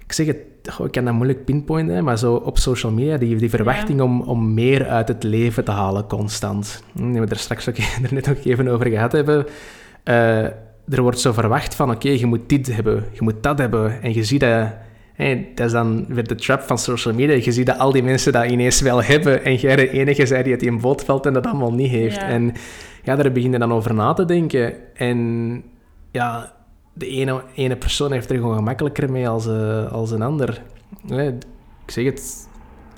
[0.05, 0.37] Ik zeg het,
[0.85, 4.55] ik kan dat moeilijk pinpointen, maar zo op social media, die, die verwachting om, om
[4.55, 6.83] meer uit het leven te halen constant.
[6.93, 7.77] Hm, we hebben er straks ook
[8.09, 9.47] er net ook even over gehad hebben.
[10.05, 10.45] Uh,
[10.89, 14.03] er wordt zo verwacht van, oké, je moet dit hebben, je moet dat hebben.
[14.03, 14.69] En je ziet dat...
[15.13, 17.35] Hey, dat is dan weer de trap van social media.
[17.35, 20.43] Je ziet dat al die mensen dat ineens wel hebben en jij de enige zij
[20.43, 22.19] die het in valt en dat allemaal niet heeft.
[22.19, 22.53] En
[23.03, 24.97] ja, daar begin je dan over na te denken.
[24.97, 25.63] En
[26.11, 26.53] ja,
[26.93, 30.63] de ene, ene persoon heeft er gewoon gemakkelijker mee als, uh, als een ander.
[31.87, 32.49] ik zeg het,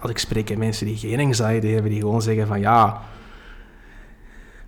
[0.00, 3.00] als ik spreek met mensen die geen anxiety hebben, die gewoon zeggen van ja...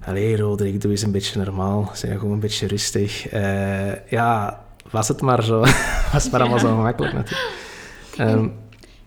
[0.05, 1.91] Allee, Roderick, doe eens een beetje normaal.
[1.93, 3.33] Zijn gewoon een beetje rustig.
[3.33, 5.61] Uh, ja, was het maar zo.
[6.13, 7.67] was het maar allemaal zo gemakkelijk natuurlijk.
[8.19, 8.55] Um,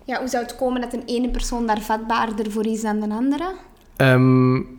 [0.06, 3.10] ja, hoe zou het komen dat een ene persoon daar vatbaarder voor is dan de
[3.10, 3.54] andere?
[3.98, 4.79] Um,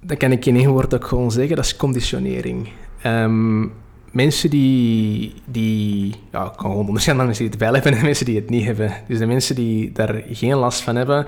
[0.00, 2.68] dat kan ik in één woord ook gewoon zeggen, dat is conditionering.
[3.06, 3.72] Um,
[4.16, 8.26] mensen die, die ja, ik kan gewoon onderscheiden mensen die het wel hebben en mensen
[8.26, 8.92] die het niet hebben.
[9.08, 11.26] Dus de mensen die daar geen last van hebben,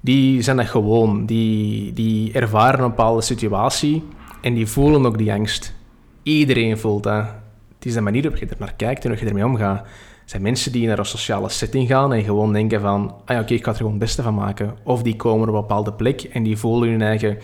[0.00, 1.26] die zijn dat gewoon.
[1.26, 4.02] Die, die ervaren een bepaalde situatie
[4.40, 5.74] en die voelen ook die angst.
[6.22, 7.24] Iedereen voelt dat.
[7.74, 9.80] Het is de manier waarop je er naar kijkt en hoe je ermee omgaat.
[9.80, 13.40] Er zijn mensen die naar een sociale setting gaan en gewoon denken van, ah ja,
[13.40, 14.74] oké, ik ga er gewoon het beste van maken.
[14.82, 17.38] Of die komen op een bepaalde plek en die voelen hun eigen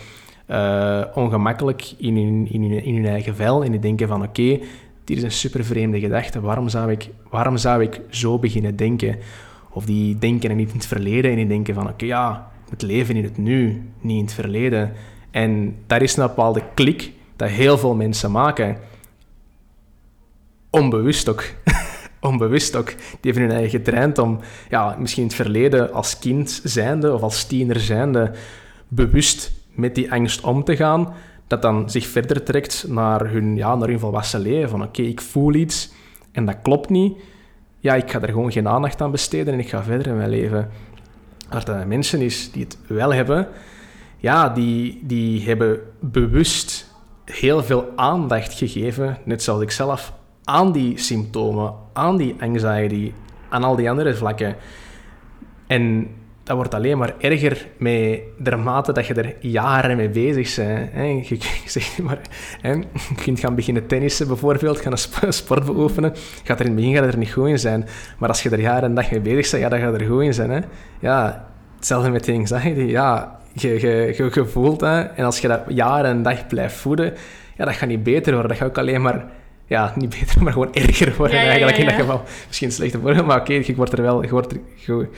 [0.49, 4.59] uh, ongemakkelijk in hun, in, in eigen vel en die denken van oké,
[5.05, 9.17] dit is een super vreemde gedachte, waarom zou, ik, waarom zou ik zo beginnen denken?
[9.71, 12.83] Of die denken en niet in het verleden en die denken van oké, ja, het
[12.83, 14.93] leven in het nu, niet in het verleden.
[15.31, 18.77] En daar is een bepaalde klik dat heel veel mensen maken.
[20.71, 21.45] Onbewust ook.
[22.21, 22.87] Onbewust ook.
[23.21, 27.23] Die hebben hun eigen getraind om ja, misschien in het verleden als kind zijnde of
[27.23, 28.33] als tiener zijnde
[28.89, 31.15] bewust met die angst om te gaan,
[31.47, 34.69] dat dan zich verder trekt naar hun, ja, naar hun volwassen leven.
[34.69, 35.93] Van oké, ik voel iets
[36.33, 37.19] en dat klopt niet.
[37.79, 40.31] Ja, ik ga er gewoon geen aandacht aan besteden en ik ga verder in mijn
[40.31, 40.71] leven.
[41.51, 43.49] Maar dat mensen is die het wel hebben,
[44.19, 46.91] ja, die, die hebben bewust
[47.25, 50.13] heel veel aandacht gegeven, net zoals ik zelf,
[50.45, 53.13] aan die symptomen, aan die anxiety,
[53.49, 54.57] aan al die andere vlakken.
[55.67, 56.09] En
[56.45, 58.21] dat wordt alleen maar erger met
[58.57, 60.93] mate dat je er jaren mee bezig bent.
[60.93, 61.03] Hè.
[61.03, 62.19] Je, zeg maar,
[62.61, 62.71] hè.
[62.71, 62.85] je
[63.23, 66.13] kunt gaan beginnen tennissen bijvoorbeeld, gaan een sport beoefenen.
[66.45, 67.89] Gaat er in het begin gaat er niet goed in zijn.
[68.19, 70.23] Maar als je er jaren en dag mee bezig bent, ja, dan gaat er goed
[70.23, 70.51] in zijn.
[70.51, 70.61] Hè.
[71.01, 72.81] Ja, hetzelfde met anxiety.
[72.81, 75.09] Ja, je, je, je, je voelt dat.
[75.17, 77.15] En als je dat jaren en dag blijft voeden,
[77.57, 78.51] ja, dat gaat niet beter worden.
[78.51, 79.25] Dat gaat ook alleen maar
[79.67, 82.23] ja, niet beter, maar gewoon erger worden eigenlijk in dat geval.
[82.47, 84.23] Misschien slechter worden, maar oké, je wordt er wel...
[84.23, 85.09] Je, wordt je,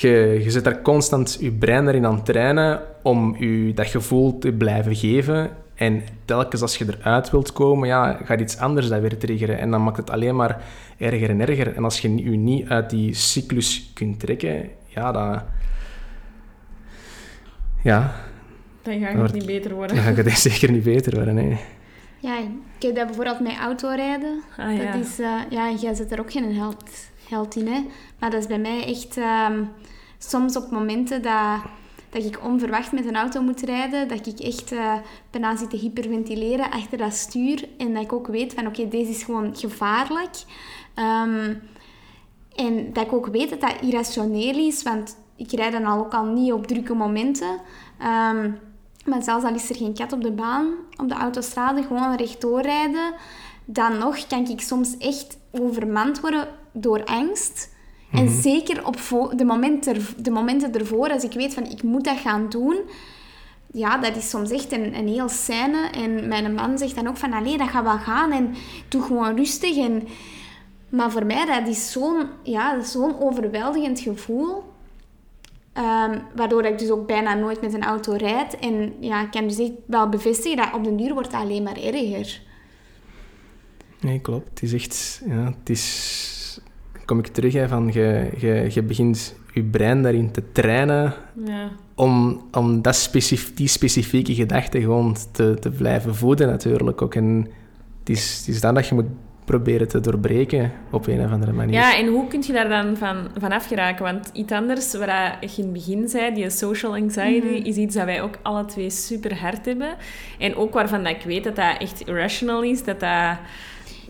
[0.00, 4.38] je, je zet daar constant je brein erin aan het trainen om je dat gevoel
[4.38, 5.50] te blijven geven.
[5.74, 9.58] En telkens als je eruit wilt komen, ja, gaat iets anders dat weer triggeren.
[9.58, 10.62] En dan maakt het alleen maar
[10.98, 11.76] erger en erger.
[11.76, 15.42] En als je je niet uit die cyclus kunt trekken, ja, dan...
[17.82, 18.14] Ja...
[18.82, 19.96] Dan gaat het niet beter worden.
[19.96, 21.58] Dan gaat het zeker niet beter worden, nee.
[22.18, 24.42] Ja, ik heb dat bijvoorbeeld met autorijden.
[24.56, 24.92] Ah, ja.
[24.92, 26.90] Dat is, uh, ja, jij zet er ook geen held,
[27.28, 27.86] held in, hè.
[28.18, 29.16] Maar dat is bij mij echt...
[29.16, 29.70] Um,
[30.18, 31.60] soms op momenten dat,
[32.10, 34.94] dat ik onverwacht met een auto moet rijden, dat ik echt uh,
[35.30, 37.68] bijna zit te hyperventileren achter dat stuur.
[37.78, 40.34] En dat ik ook weet van, oké, deze is gewoon gevaarlijk.
[40.96, 41.62] Um,
[42.54, 46.14] en dat ik ook weet dat dat irrationeel is, want ik rijd dan al ook
[46.14, 47.60] al niet op drukke momenten.
[48.32, 48.58] Um,
[49.04, 52.60] maar zelfs al is er geen kat op de baan, op de autostrade, gewoon rechtdoor
[52.60, 53.14] rijden,
[53.66, 57.74] dan nog kan ik soms echt overmand worden door angst.
[58.12, 58.40] En Mhm.
[58.40, 58.96] zeker op
[59.36, 62.76] de momenten, de momenten ervoor, als ik weet van ik moet dat gaan doen,
[63.72, 65.88] ja, dat is soms echt een, een heel scène.
[65.92, 68.54] En mijn man zegt dan ook van, allee, dat gaat wel gaan en
[68.88, 69.76] doe gewoon rustig.
[69.76, 70.08] En,
[70.88, 74.62] maar voor mij, dat is zo'n ja, zo'n overweldigend gevoel.
[75.78, 78.58] Um, waardoor ik dus ook bijna nooit met een auto rijd.
[78.58, 81.62] En ja, ik kan dus echt wel bevestigen dat op den duur wordt het alleen
[81.62, 82.40] maar erger.
[84.06, 84.48] Nee, klopt.
[84.48, 85.22] Het is echt...
[85.28, 86.60] Ja, het is...
[87.04, 91.14] Kom ik terug, hè, van je, je, je begint je brein daarin te trainen
[91.44, 91.70] Ja.
[91.94, 97.14] om, om dat specif die specifieke gedachte gewoon te, te blijven voeden natuurlijk ook.
[97.14, 97.46] En
[97.98, 99.06] het is, het is dan dat je moet
[99.44, 101.74] proberen te doorbreken op een of andere manier.
[101.74, 104.04] Ja, en hoe kun je daar dan van, van afgeraken?
[104.04, 108.04] Want iets anders, waar je in het begin zei, die social anxiety, is iets dat
[108.04, 109.94] wij ook alle twee super hard hebben.
[110.38, 113.36] En ook waarvan dat ik weet dat dat echt irrational is, dat dat...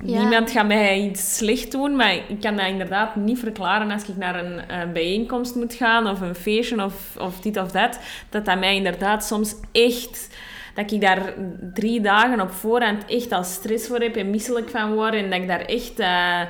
[0.03, 4.17] Niemand gaat mij iets slecht doen, maar ik kan dat inderdaad niet verklaren als ik
[4.17, 7.99] naar een, een bijeenkomst moet gaan of een feestje of, of dit of dat.
[8.29, 10.29] Dat dat mij inderdaad soms echt
[10.75, 11.35] dat ik daar
[11.75, 15.15] drie dagen op voorhand echt al stress voor heb en misselijk van word.
[15.15, 16.41] En dat ik daar echt, uh,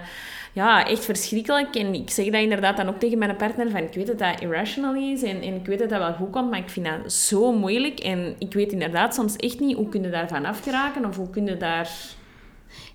[0.53, 1.75] ja, echt verschrikkelijk...
[1.75, 4.41] En ik zeg dat inderdaad dan ook tegen mijn partner, van ik weet dat dat
[4.41, 7.53] irrational is en, ik weet dat dat wel goed komt, maar ik vind dat zo
[7.53, 7.99] moeilijk.
[7.99, 11.47] En ik weet inderdaad soms echt niet hoe kun je daarvan afgeraken of hoe kun
[11.47, 11.91] je daar...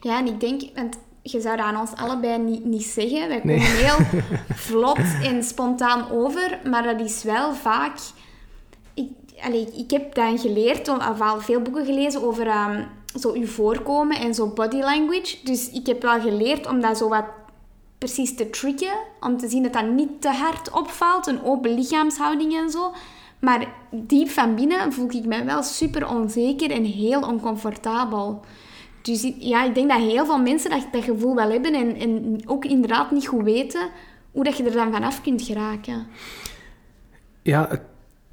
[0.01, 0.61] Ja, en ik denk...
[0.75, 3.27] Want je zou dat aan ons allebei niet, niet zeggen.
[3.27, 3.67] Wij komen nee.
[3.67, 4.21] heel
[4.67, 7.97] vlot en spontaan over, maar dat is wel vaak...
[8.93, 9.09] Ik,
[9.41, 12.87] Allee, ik heb dan geleerd, of al veel boeken gelezen over um,
[13.19, 15.37] zo uw voorkomen en zo body language.
[15.43, 17.25] Dus ik heb wel geleerd om dat zo wat
[17.97, 18.93] precies te tricken.
[19.19, 21.27] Om te zien dat dat niet te hard opvalt.
[21.27, 22.93] Een open lichaamshouding en zo.
[23.39, 28.41] Maar diep van binnen voel ik me wel super onzeker en heel oncomfortabel.
[29.01, 31.73] Dus ja, ik denk dat heel veel mensen dat, gevoel wel hebben.
[31.73, 33.89] En, en ook inderdaad niet goed weten
[34.31, 36.07] hoe dat je er dan vanaf kunt geraken.
[37.43, 37.69] Ja,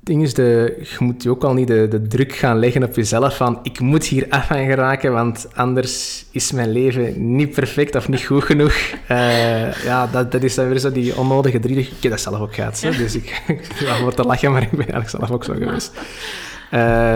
[0.00, 2.94] ding is, de, je moet je ook al niet de, de druk gaan leggen op
[2.94, 7.94] jezelf van ik moet hier af gaan geraken, want anders is mijn leven niet perfect
[7.94, 8.74] of niet goed genoeg.
[9.10, 11.78] Uh, ja, dat, dat is dan weer zo die onnodige drie.
[11.78, 13.42] Ik heb dat zelf ook gehad, dus ik,
[14.02, 15.92] word te lachen, maar ik ben eigenlijk zelf ook zo geweest.
[16.72, 17.14] Uh,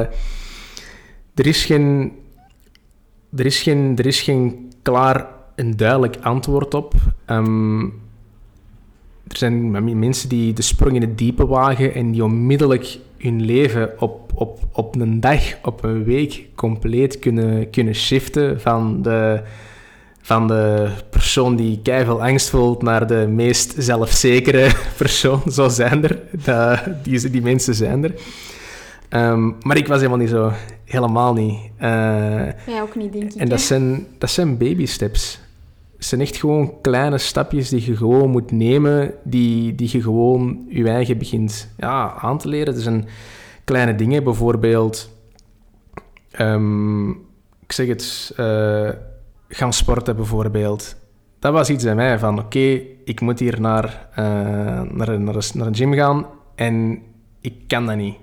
[1.34, 2.12] er is geen...
[3.36, 6.94] Er is geen, er is geen klaar en duidelijk antwoord op.
[7.26, 7.84] Um,
[9.28, 14.00] er zijn mensen die de sprong in het diepe wagen en die onmiddellijk hun leven
[14.00, 19.42] op, op, op een dag, op een week compleet kunnen, kunnen shiften van de,
[20.20, 25.42] van de persoon die keihard angst voelt naar de meest zelfzekere persoon.
[25.50, 26.20] Zo zijn er.
[27.02, 28.14] Die, die mensen zijn er.
[29.14, 30.52] Um, maar ik was helemaal niet zo.
[30.84, 31.58] Helemaal niet.
[31.80, 33.40] Uh, Jij ook niet, denk ik.
[33.40, 35.40] En dat zijn, dat zijn baby steps.
[35.96, 40.64] Het zijn echt gewoon kleine stapjes die je gewoon moet nemen, die, die je gewoon
[40.68, 42.74] je eigen begint ja, aan te leren.
[42.74, 43.08] Het zijn
[43.64, 45.10] kleine dingen, bijvoorbeeld
[46.32, 47.10] Ehm,
[47.60, 48.88] ik zeg het, eh,
[49.48, 50.96] gaan sporten bijvoorbeeld.
[51.38, 54.24] Dat was iets bij mij van, oké, ik moet hier naar, uh,
[54.80, 57.02] naar, naar, naar een gym gaan en
[57.40, 58.16] ik kan dat niet.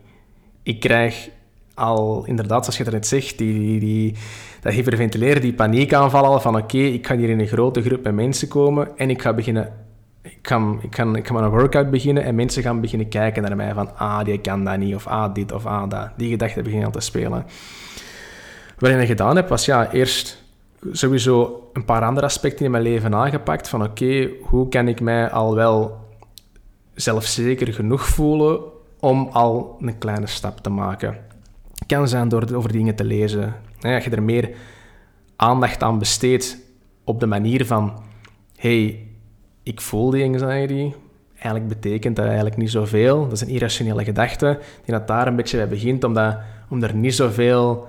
[0.63, 1.29] Ik krijg
[1.73, 4.15] al, inderdaad, zoals je het net zegt, die, die,
[4.61, 8.47] dat hyperventileren, die paniekaanval van oké, ik ga hier in een grote groep met mensen
[8.47, 9.73] komen en ik ga beginnen
[10.21, 13.55] ik ga, ik, kan, ik met een workout beginnen en mensen gaan beginnen kijken naar
[13.55, 16.09] mij van ah, die kan dat niet, of ah, dit, of ah, dat.
[16.17, 17.45] Die gedachten beginnen al te spelen.
[18.77, 20.43] Wat ik gedaan heb, was ja, eerst
[20.91, 23.69] sowieso een paar andere aspecten in mijn leven aangepakt.
[23.69, 25.97] Van oké, hoe kan ik mij al wel
[26.93, 28.59] zelfzeker genoeg voelen
[28.99, 31.17] om al een kleine stap te maken.
[31.87, 33.55] Kan zijn door over dingen te lezen.
[33.81, 34.49] Als je er meer
[35.35, 36.57] aandacht aan besteedt
[37.03, 37.93] op de manier van...
[38.55, 39.07] hey,
[39.63, 40.93] ik voel die anxiety.
[41.33, 43.23] Eigenlijk betekent dat eigenlijk niet zoveel.
[43.23, 44.59] Dat is een irrationele gedachte.
[44.85, 46.37] Die dat daar een beetje bij begint, omdat,
[46.69, 47.87] om er niet zoveel...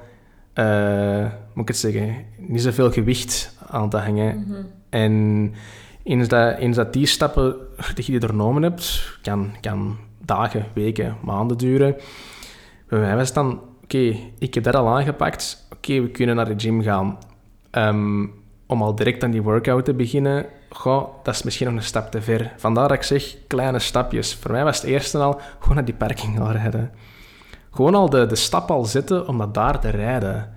[0.55, 2.15] Uh, moet ik het zeggen?
[2.37, 4.37] Niet zoveel gewicht aan te hangen.
[4.37, 4.67] Mm -hmm.
[4.89, 5.55] En
[6.03, 7.57] eens dat, eens dat die stappen
[7.95, 11.97] die je genomen hebt, kan, kan dagen, weken, maanden duren.
[12.89, 15.67] Bij mij was het dan, oké, ik heb dat al aangepakt.
[15.73, 17.19] Oké, we kunnen naar de gym gaan.
[17.73, 18.33] Um,
[18.67, 22.11] om al direct aan die workout te beginnen, goh, dat is misschien nog een stap
[22.11, 22.53] te ver.
[22.57, 24.35] Vandaar dat ik zeg, kleine stapjes.
[24.35, 26.91] Voor mij was het eerste al gewoon naar die parking gaan rijden.
[27.71, 30.53] Gewoon al de, de stap al zetten om dat daar te rijden.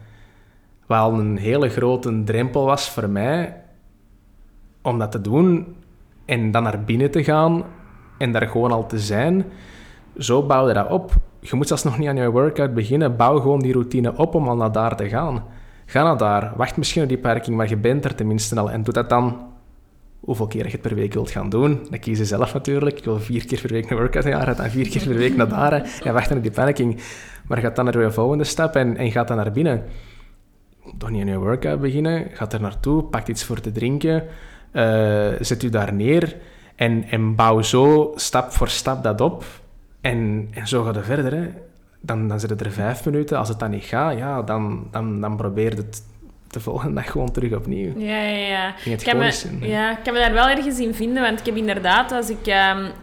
[0.87, 3.61] Al een hele grote drempel was voor mij
[4.81, 5.75] om dat te doen
[6.25, 7.63] en dan naar binnen te gaan
[8.23, 9.45] en daar gewoon al te zijn.
[10.17, 11.11] Zo bouw je dat op.
[11.39, 13.15] Je moet zelfs nog niet aan je workout beginnen.
[13.15, 15.43] Bouw gewoon die routine op om al naar daar te gaan.
[15.85, 16.53] Ga naar daar.
[16.55, 18.71] Wacht misschien op die parking, maar je bent er tenminste al.
[18.71, 19.37] En doe dat dan
[20.19, 21.79] hoeveel keer je het per week wilt gaan doen.
[21.89, 22.97] Dat kies je zelf natuurlijk.
[22.97, 25.49] Ik wil vier keer per week een workout gaan, dan vier keer per week naar
[25.49, 26.99] daar en wacht op die parking.
[27.47, 29.83] Maar gaat dan naar je volgende stap en, en gaat dan naar binnen.
[30.97, 32.27] Toch niet aan je workout beginnen.
[32.33, 34.23] Gaat er naartoe, pakt iets voor te drinken,
[34.73, 36.35] uh, zet u daar neer
[36.75, 39.43] en, en bouw zo stap voor stap dat op.
[40.01, 41.33] En, en zo gaat het verder.
[41.33, 41.49] Hè.
[41.99, 43.37] Dan, dan zit er vijf minuten.
[43.37, 46.03] Als het dan niet gaat, ja, dan, dan, dan probeer het
[46.53, 47.93] de volgende dag gewoon terug opnieuw.
[47.97, 48.73] Ja, ja, ja.
[48.85, 51.55] Ik kan, me, ja, ik kan me daar wel ergens in vinden, want ik heb
[51.55, 52.47] inderdaad, als ik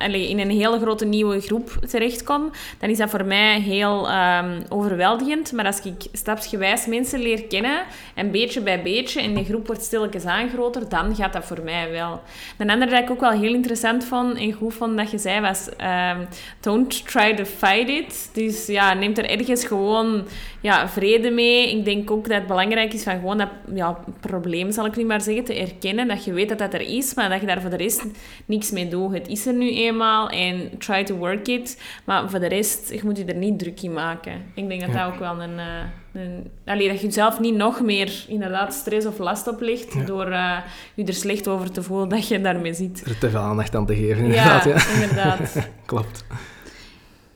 [0.05, 4.63] um, in een hele grote nieuwe groep terechtkom, dan is dat voor mij heel um,
[4.69, 5.53] overweldigend.
[5.53, 7.83] Maar als ik stapsgewijs mensen leer kennen,
[8.15, 11.91] en beetje bij beetje, en de groep wordt stilletjes aangroter, dan gaat dat voor mij
[11.91, 12.21] wel.
[12.59, 15.41] Een ander dat ik ook wel heel interessant vond en goed vond dat je zei,
[15.41, 15.69] was
[16.13, 16.27] um,
[16.61, 18.31] don't try to fight it.
[18.33, 20.25] Dus ja, neem er ergens gewoon
[20.61, 21.77] ja, vrede mee.
[21.77, 25.07] Ik denk ook dat het belangrijk is van gewoon dat ja, probleem, zal ik niet
[25.07, 26.09] maar zeggen, te erkennen.
[26.09, 28.05] Dat je weet dat dat er is, maar dat je daar voor de rest
[28.47, 29.13] niks mee doet.
[29.13, 31.83] Het is er nu eenmaal en try to work it.
[32.05, 34.33] Maar voor de rest, je moet je er niet druk in maken.
[34.55, 35.59] Ik denk dat dat ook wel een...
[35.59, 35.65] Uh,
[36.13, 40.59] een allee, dat je jezelf niet nog meer inderdaad stress of last oplegt door uh,
[40.95, 43.07] je er slecht over te voelen dat je daarmee zit.
[43.07, 44.65] Er te veel aandacht aan te geven, inderdaad.
[44.65, 45.01] Ja, ja.
[45.01, 45.69] inderdaad.
[45.87, 46.25] Klopt.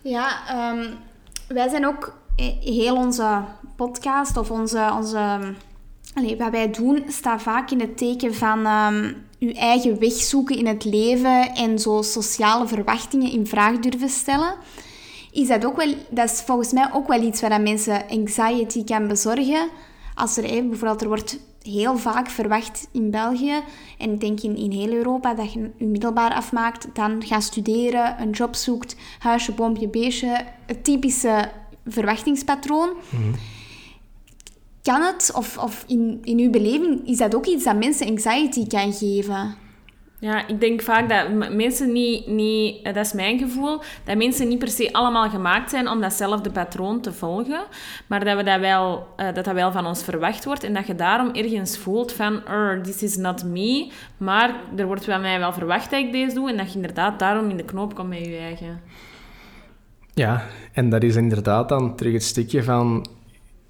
[0.03, 0.29] Ja,
[0.73, 0.95] um,
[1.49, 2.19] wij zijn ook
[2.61, 3.41] heel onze
[3.77, 5.39] podcast of onze, onze
[6.15, 10.57] Allee, wat wij doen staat vaak in het teken van um, je eigen weg zoeken
[10.59, 14.55] in het leven en zo sociale verwachtingen in vraag durven stellen.
[15.33, 19.09] Is dat ook wel, dat is volgens mij ook wel iets waar mensen anxiety kan
[19.09, 19.69] bezorgen.
[20.15, 23.63] Als er bijvoorbeeld, er wordt heel vaak verwacht in België
[23.99, 28.21] en ik denk in, in heel Europa dat je je middelbaar afmaakt, dan gaat studeren,
[28.21, 31.51] een job zoekt, huisje, boompje, beestje, het typische
[31.85, 32.91] verwachtingspatroon.
[33.11, 33.35] Mm
[34.85, 38.67] kan het, of, of in, in uw beleving, is dat ook iets dat mensen anxiety
[38.67, 39.55] kan geven?
[40.19, 44.49] Ja, ik denk vaak dat mensen niet, niet, eh, dat is mijn gevoel, dat mensen
[44.49, 47.65] niet per se allemaal gemaakt zijn om datzelfde patroon te volgen,
[48.07, 50.87] maar dat, we dat, wel, uh, dat dat wel van ons verwacht wordt en dat
[50.87, 52.43] je daarom ergens voelt van,
[52.83, 56.51] this is not me, maar er wordt van mij wel verwacht dat ik deze doe
[56.51, 58.81] en dat je inderdaad daarom in de knoop komt met je eigen.
[60.15, 60.43] Ja,
[60.73, 63.07] en dat is inderdaad dan terug het stukje van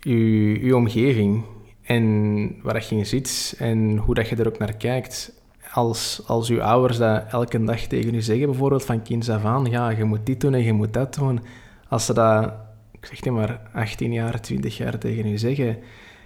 [0.05, 1.43] je, omgeving
[1.83, 5.43] en waar je in zit en hoe dat je er ook naar kijkt.
[5.73, 9.65] Als, als je ouders dat elke dag tegen je zeggen, bijvoorbeeld van kind af aan,
[9.65, 11.41] ja, je moet dit doen en je moet dat doen.
[11.89, 12.53] Als ze dat,
[12.93, 15.79] ik zeg niet maar, 18 jaar, 20 jaar tegen je zeggen,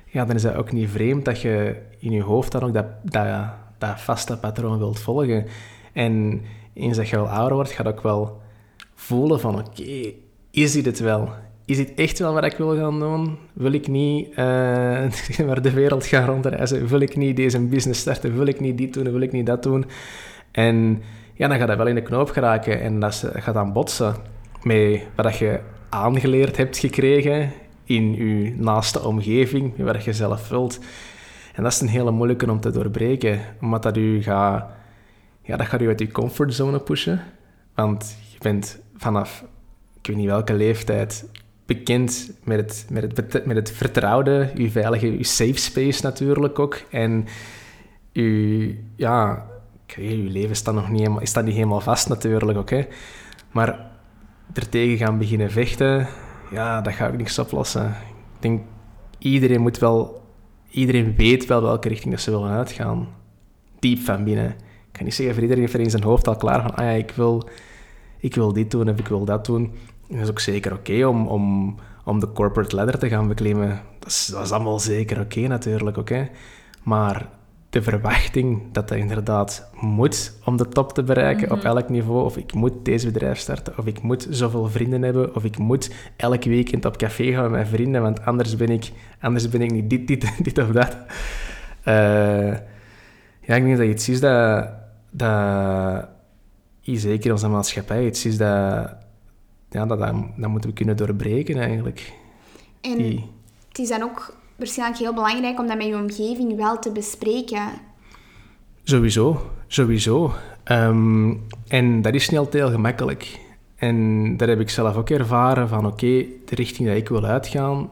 [0.06, 2.86] ja, dan is dat ook niet vreemd dat je in je hoofd dan ook dat,
[3.02, 3.46] dat,
[3.78, 5.46] dat vaste patroon wilt volgen.
[5.92, 8.40] En eens dat je wel ouder wordt, ga je ook wel
[8.94, 10.12] voelen van, oké,
[10.50, 11.28] is dit het wel?
[11.68, 13.38] Is dit echt wel wat ik wil gaan doen?
[13.52, 14.36] Wil ik niet uh,
[15.46, 16.86] maar de wereld gaan rondreizen?
[16.86, 18.36] Wil ik niet deze business starten?
[18.36, 19.12] Wil ik niet dit doen?
[19.12, 19.84] Wil ik niet dat doen?
[20.50, 21.02] En
[21.34, 24.14] ja, dan gaat dat wel in de knoop geraken en dat gaat dan botsen
[24.62, 27.52] met wat je aangeleerd hebt gekregen
[27.84, 30.78] in je naaste omgeving, waar je zelf wilt.
[31.54, 34.70] En dat is een hele moeilijke om te doorbreken, omdat dat u gaat,
[35.42, 37.20] ja, dat gaat u uit je comfortzone pushen.
[37.74, 39.44] Want je bent vanaf,
[40.00, 41.28] ik weet niet welke leeftijd,
[41.68, 46.82] bekend met het, met het, met het vertrouwde, je veilige, je safe space natuurlijk ook.
[46.90, 47.26] En
[48.12, 49.46] je, ja,
[49.86, 52.84] je leven staat nog niet helemaal, staat niet helemaal vast natuurlijk ook.
[53.52, 53.90] Maar
[54.52, 56.08] ertegen gaan beginnen vechten,
[56.50, 57.86] ja, dat gaat ook niks oplossen.
[57.88, 58.62] Ik denk,
[59.18, 60.22] iedereen moet wel,
[60.70, 63.08] iedereen weet wel welke richting dat ze willen uitgaan.
[63.78, 64.50] Diep van binnen.
[64.50, 66.90] Ik kan niet zeggen, voor iedereen heeft in zijn hoofd al klaar van, ah ja,
[66.90, 67.48] ik wil,
[68.18, 69.72] ik wil dit doen of ik wil dat doen.
[70.08, 73.80] Dat is ook zeker oké om, om, om de corporate ladder te gaan beklimmen.
[73.98, 76.28] Dat is, dat is allemaal zeker oké natuurlijk, oké.
[76.82, 77.28] Maar
[77.70, 81.66] de verwachting dat dat inderdaad moet om de top te bereiken op mhm.
[81.66, 82.24] elk niveau.
[82.24, 85.90] Of ik moet deze bedrijf starten, of ik moet zoveel vrienden hebben, of ik moet
[86.16, 89.70] elk weekend op café gaan met mijn vrienden, want anders ben ik, anders ben ik
[89.70, 90.96] niet dit, dit, dit of dat.
[91.84, 92.52] Uh,
[93.40, 94.68] ja, ik denk dat je iets is dat,
[95.10, 96.08] dat
[96.82, 98.96] zeker in onze maatschappij, iets is dat,
[99.70, 102.12] ja, dat, dat, dat moeten we kunnen doorbreken eigenlijk.
[102.80, 103.24] En Die...
[103.68, 107.68] het is dan ook waarschijnlijk heel belangrijk om dat met je omgeving wel te bespreken.
[108.82, 110.32] Sowieso, sowieso.
[110.64, 111.34] Ehm,
[111.68, 113.38] en dat is niet altijd heel gemakkelijk.
[113.76, 117.90] En dat heb ik zelf ook ervaren van oké, de richting dat ik wil uitgaan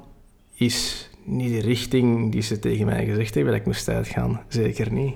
[0.54, 4.40] is niet de richting die ze tegen mij gezegd hebben dat ik moest uitgaan.
[4.48, 5.14] Zeker niet.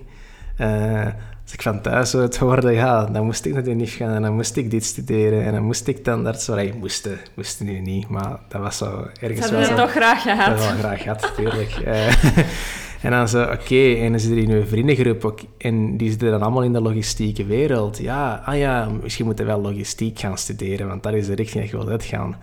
[0.60, 1.08] Uh,
[1.50, 4.22] als ik van thuis het hoorde, ja, dan moest ik naar de NIF gaan en
[4.22, 6.78] dan moest ik dit studeren en dan moest ik dan dat soort...
[6.78, 9.40] moesten, moesten nu niet, maar dat was zo ergens...
[9.40, 10.58] Dat hadden toch graag gehad.
[10.58, 11.70] Dat wel graag gehad, natuurlijk.
[11.84, 12.24] Eh,
[13.04, 16.30] en dan zo, oké, en dan zit er in uw vriendengroep ook, en die zitten
[16.30, 17.98] dan allemaal in de logistieke wereld.
[17.98, 21.62] Ja, ah ja, misschien moeten we wel logistiek gaan studeren, want dat is de richting
[21.62, 22.36] dat je wilt uitgaan.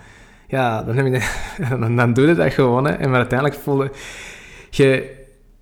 [0.47, 1.29] Ja, dan, heb je,
[1.79, 2.91] dan, dan doe je dat gewoon, hè.
[2.91, 3.91] En maar uiteindelijk voelde
[4.69, 5.16] je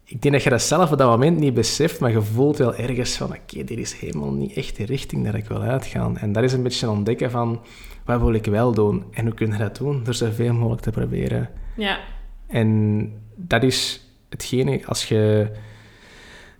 [0.07, 2.75] ik denk dat je dat zelf op dat moment niet beseft, maar je voelt wel
[2.75, 6.17] ergens van, oké, dit is helemaal niet echt de richting dat ik wil uitgaan.
[6.17, 7.61] En dat is een beetje ontdekken van,
[8.05, 9.03] wat wil ik wel doen?
[9.11, 10.03] En hoe kun je dat doen?
[10.03, 11.49] Door zoveel mogelijk te proberen.
[11.75, 11.99] Ja.
[12.47, 15.51] En dat is hetgene, als je...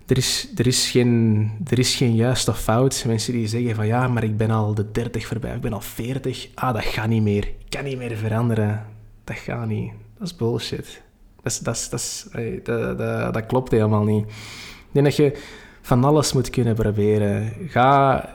[0.06, 3.04] Er is, er, is geen, er is geen juist of fout.
[3.06, 5.80] Mensen die zeggen van, ja, maar ik ben al de 30 voorbij, ik ben al
[5.80, 6.48] 40.
[6.54, 7.44] Ah, dat gaat niet meer.
[7.44, 8.86] Ik kan niet meer veranderen.
[9.24, 9.92] Dat gaat niet.
[10.18, 11.02] Dat is bullshit.
[11.46, 12.28] Dat, dat, dat,
[12.64, 14.24] dat, dat, dat klopt helemaal niet.
[14.28, 15.38] Ik denk dat je
[15.82, 17.52] van alles moet kunnen proberen.
[17.68, 18.28] Ga,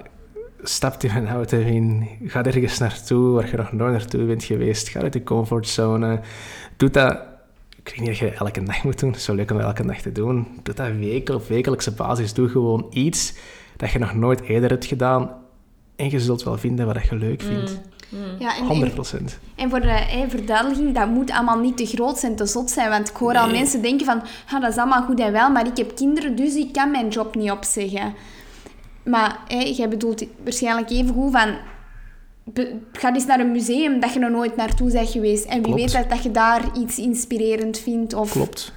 [0.63, 4.89] stap in een auto in, ga ergens naartoe waar je nog nooit naartoe bent geweest.
[4.89, 6.19] Ga uit de comfortzone.
[6.77, 7.19] Doe dat
[7.83, 9.09] ik weet niet dat je elke dag moet doen.
[9.09, 10.47] Het is zo leuk om elke dag te doen.
[10.63, 12.33] Doe dat wekel, op wekelijkse basis.
[12.33, 13.33] Doe gewoon iets
[13.77, 15.31] dat je nog nooit eerder hebt gedaan.
[15.95, 17.71] En je zult wel vinden wat je leuk vindt.
[17.71, 17.90] Mm.
[18.39, 18.93] Ja, en, 100%.
[19.55, 22.89] En, voor de eh, verduidelijking, dat moet allemaal niet te groot zijn, te zot zijn.
[22.89, 24.21] Want ik hoor al mensen denken van,
[24.51, 27.07] ah, dat is allemaal goed en wel, maar ik heb kinderen, dus ik kan mijn
[27.07, 28.13] job niet opzeggen.
[29.03, 31.57] Maar hey, jij bedoelt waarschijnlijk even goed van...
[32.91, 35.45] Ga eens naar een museum dat je nog nooit naartoe bent geweest.
[35.45, 38.13] En wie weet dat, dat je daar iets inspirerend vindt.
[38.13, 38.31] Of...
[38.31, 38.73] Klopt.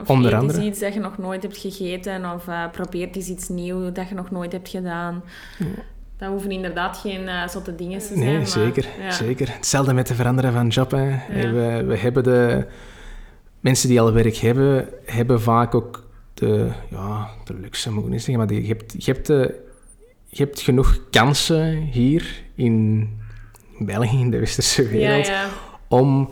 [0.00, 0.64] Of Onder andere.
[0.64, 2.32] iets dat je nog nooit hebt gegeten.
[2.34, 5.22] Of uh, probeert eens iets nieuws dat je nog nooit hebt gedaan.
[6.18, 8.18] Dat hoeven inderdaad geen uh, zotte dingen te zijn.
[8.18, 9.52] Nee, zeker, zeker.
[9.52, 10.90] Hetzelfde met te veranderen van job.
[10.90, 11.18] Hè.
[11.52, 12.66] We, we hebben de...
[13.60, 18.22] Mensen die al werk hebben, hebben vaak ook de, ja, de luxe, moet ik niet
[18.22, 19.54] zeggen, maar die, je, hebt, je, hebt de,
[20.26, 23.08] je hebt genoeg kansen hier in
[23.78, 25.30] België, in de westerse wereld,
[25.88, 26.30] om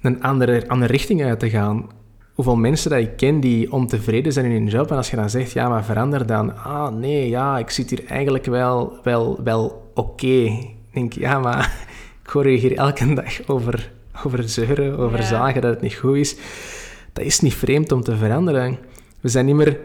[0.00, 1.90] een andere, andere richting uit te gaan
[2.34, 4.90] hoeveel mensen dat ik ken die ontevreden zijn in hun job.
[4.90, 6.56] En als je dan zegt, ja, maar verander dan.
[6.56, 10.26] Ah, nee, ja, ik zit hier eigenlijk wel, wel, wel oké.
[10.26, 11.86] Ik denk, ja, maar
[12.24, 13.92] ik hoor je hier elke dag over,
[14.24, 16.36] over zeuren, over zagen dat het niet goed is.
[17.12, 18.78] Dat is niet vreemd om te veranderen.
[19.20, 19.78] We zijn niet meer...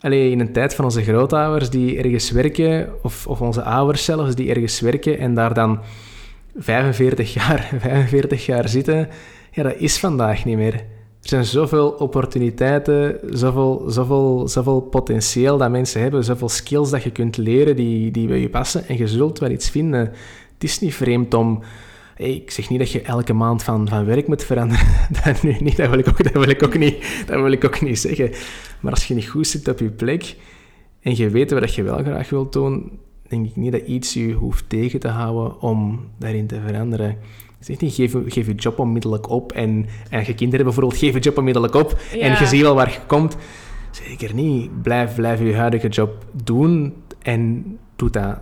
[0.00, 4.34] Allee, in een tijd van onze grootouders die ergens werken, of, of onze ouders zelfs,
[4.34, 5.80] die ergens werken en daar dan
[6.56, 9.08] 45 jaar, 45 jaar zitten,
[9.50, 10.84] ja, dat is vandaag niet meer.
[11.24, 17.10] Er zijn zoveel opportuniteiten, zoveel, zoveel, zoveel potentieel dat mensen hebben, zoveel skills dat je
[17.10, 20.00] kunt leren die, die bij je passen en je zult wel iets vinden.
[20.54, 21.62] Het is niet vreemd om...
[22.16, 24.86] ik zeg niet dat je elke maand van, van werk moet veranderen.
[25.24, 27.80] dat, niet, dat, wil ik ook, dat, wil ik ook niet, dat wil ik ook
[27.80, 28.30] niet zeggen.
[28.80, 30.36] Maar als je niet goed zit op je plek
[31.00, 32.98] en je weet wat je wel graag wilt doen,
[33.28, 37.16] denk ik niet dat iets je hoeft tegen te houden om daarin te veranderen.
[37.64, 39.52] Zeg niet, geef, geef je job onmiddellijk op.
[39.52, 42.00] En, en je kinderen bijvoorbeeld, geef je job onmiddellijk op.
[42.20, 43.36] En je ziet wel waar je komt.
[43.90, 44.82] Zeker niet.
[44.82, 46.94] Blijf, blijf je huidige job doen.
[47.22, 47.64] En
[47.96, 48.38] doe dat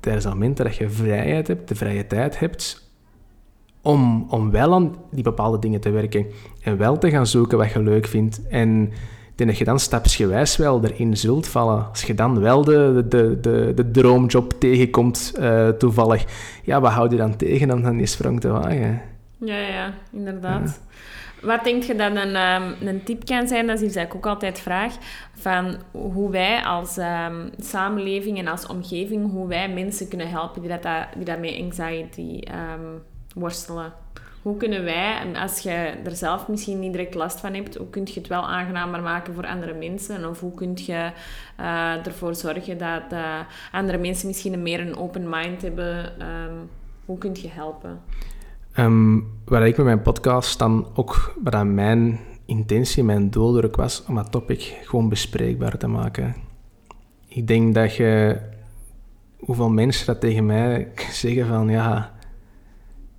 [0.00, 2.90] tijdens het moment dat je vrijheid hebt, de vrije tijd hebt,
[3.82, 6.26] om, om wel aan die bepaalde dingen te werken.
[6.62, 8.46] En wel te gaan zoeken wat je leuk vindt.
[8.48, 8.92] En
[9.36, 11.86] denk dat je dan stapsgewijs wel erin zult vallen.
[11.88, 16.24] Als je dan wel de, de, de, de droomjob tegenkomt uh, toevallig,
[16.62, 19.02] ja, wat houd je dan tegen om dan die sprong te wagen?
[19.38, 20.80] Ja, ja, inderdaad.
[21.42, 23.66] Wat denk je dat een, um, een tip kan zijn?
[23.66, 24.94] Dat is iets dat ik ook altijd vraag.
[25.34, 30.70] Van hoe wij als um, samenleving en als omgeving, hoe wij mensen kunnen helpen die,
[30.70, 30.82] dat,
[31.14, 33.02] die dat met anxiety um,
[33.34, 33.92] worstelen.
[34.46, 35.70] Hoe kunnen wij, en als je
[36.04, 39.34] er zelf misschien niet direct last van hebt, hoe kun je het wel aangenamer maken
[39.34, 40.28] voor andere mensen?
[40.28, 41.10] Of hoe kun je
[41.60, 43.38] uh, ervoor zorgen dat uh,
[43.72, 46.12] andere mensen misschien meer een open mind hebben?
[47.04, 48.00] hoe kun je helpen?
[48.78, 54.04] Um, waar ik met mijn podcast dan ook, waar mijn intentie, mijn doel er was,
[54.04, 56.34] om dat topic gewoon bespreekbaar te maken.
[57.28, 58.40] Ik denk dat je,
[59.38, 60.88] hoeveel mensen dat tegen mij
[61.22, 62.14] zeggen van, ja,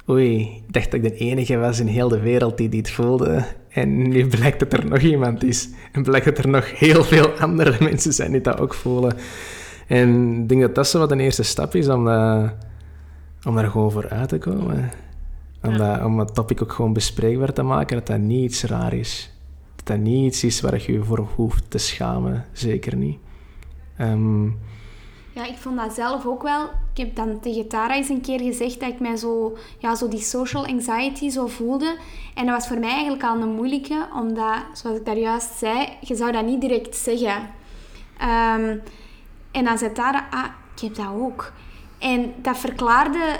[0.09, 3.45] oei, ik dacht dat ik de enige was in heel de wereld die dit voelde.
[3.69, 5.69] En nu blijkt dat er nog iemand is.
[5.91, 9.13] En blijkt dat er nog heel veel andere mensen zijn die dat ook voelen.
[9.87, 12.49] En ik denk dat dat zo wat een eerste stap is om, uh,
[13.45, 14.91] om daar gewoon voor uit te komen.
[15.61, 18.93] Om, dat, om het topic ook gewoon bespreekbaar te maken, dat dat niet iets raar
[18.93, 19.31] is.
[19.75, 22.45] Dat dat niet iets is waar je je voor hoeft te schamen.
[22.51, 23.17] Zeker niet.
[24.01, 24.57] Um,
[25.37, 26.63] ja, ik vond dat zelf ook wel.
[26.93, 30.07] Ik heb dan tegen Tara eens een keer gezegd dat ik mij zo, ja, zo
[30.07, 31.97] die social anxiety zo voelde.
[32.33, 35.87] En dat was voor mij eigenlijk al een moeilijke, omdat, zoals ik daar juist zei,
[36.01, 37.35] je zou dat niet direct zeggen.
[38.21, 38.81] Um,
[39.51, 41.53] en dan zei Tara, ah, ik heb dat ook.
[41.99, 43.39] En dat verklaarde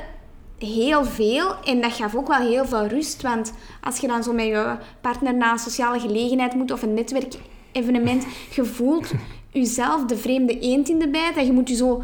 [0.58, 3.22] heel veel en dat gaf ook wel heel veel rust.
[3.22, 6.94] Want als je dan zo met je partner naar een sociale gelegenheid moet of een
[6.94, 8.26] netwerkevenement,
[8.56, 9.12] je voelt
[9.50, 11.38] jezelf de vreemde eend in de bijt.
[11.38, 12.04] En je moet je zo...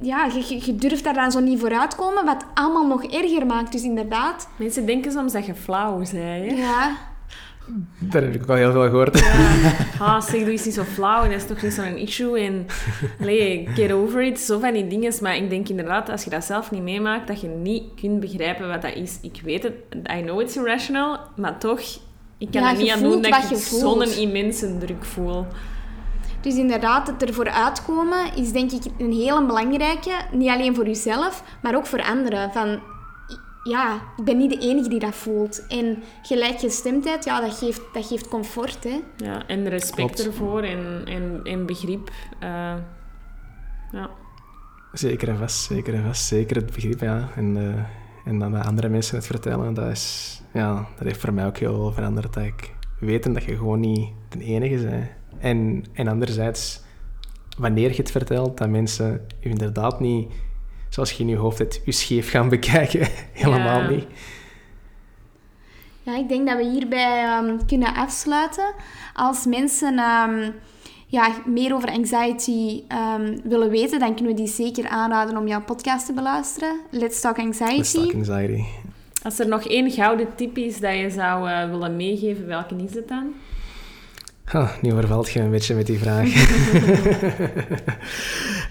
[0.00, 3.72] Ja, je, je durft daar dan zo niet vooruit komen, wat allemaal nog erger maakt.
[3.72, 4.48] Dus inderdaad...
[4.56, 6.36] Mensen denken soms dat je flauw bent, hè?
[6.36, 6.96] Ja.
[7.98, 9.18] Dat heb ik ook al heel veel gehoord.
[9.18, 9.72] Ja.
[9.98, 11.22] Ah, zeg, doe eens niet zo flauw.
[11.22, 12.40] En dat is toch niet zo'n issue.
[12.40, 12.66] En
[13.20, 14.40] allee, get over it.
[14.40, 15.12] Zo van die dingen.
[15.20, 18.68] Maar ik denk inderdaad, als je dat zelf niet meemaakt, dat je niet kunt begrijpen
[18.68, 19.18] wat dat is.
[19.22, 19.74] Ik weet het.
[20.18, 21.18] I know it's irrational.
[21.36, 21.80] Maar toch,
[22.38, 25.46] ik kan er niet aan doen dat ik zo'n immense druk voel.
[26.46, 30.10] Dus inderdaad, het ervoor uitkomen is denk ik een hele belangrijke.
[30.32, 32.52] Niet alleen voor jezelf, maar ook voor anderen.
[32.52, 32.80] Van,
[33.62, 35.66] ja, ik ben niet de enige die dat voelt.
[35.66, 38.84] En gelijkgestemdheid, ja, dat geeft, dat geeft comfort.
[38.84, 39.00] Hè?
[39.16, 42.10] Ja, en respect ervoor en, en, en begrip.
[42.42, 42.74] Uh,
[43.92, 44.10] ja.
[44.92, 46.24] Zeker en vast, zeker en vast.
[46.24, 47.28] Zeker het begrip, ja.
[47.36, 47.74] En, uh,
[48.24, 51.58] en dan de andere mensen het vertellen, dat, is, ja, dat heeft voor mij ook
[51.58, 52.34] heel veranderd.
[52.34, 55.08] Dat ik weten dat je gewoon niet de enige bent.
[55.38, 56.80] En, en anderzijds,
[57.58, 60.28] wanneer je het vertelt, dat mensen je inderdaad niet,
[60.88, 63.08] zoals je in je hoofd het, je scheef gaan bekijken.
[63.32, 64.06] Helemaal niet.
[66.02, 68.74] Ja, ik denk dat we hierbij um, kunnen afsluiten.
[69.14, 70.54] Als mensen um,
[71.06, 72.82] ja, meer over anxiety
[73.18, 76.80] um, willen weten, dan kunnen we die zeker aanraden om jouw podcast te beluisteren.
[76.90, 77.76] Let's Talk Anxiety.
[77.76, 78.64] Let's Talk Anxiety.
[79.22, 82.94] Als er nog één gouden tip is dat je zou uh, willen meegeven, welke is
[82.94, 83.34] het dan?
[84.54, 86.28] Oh, nu vervalt je een beetje met die vraag.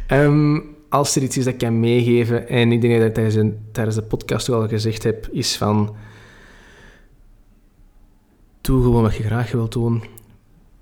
[0.07, 3.53] um, als er iets is dat ik kan meegeven, en ik denk dat ik tijdens,
[3.71, 5.95] tijdens de podcast al gezegd heb, is van...
[8.61, 10.03] Doe gewoon wat je graag wilt doen.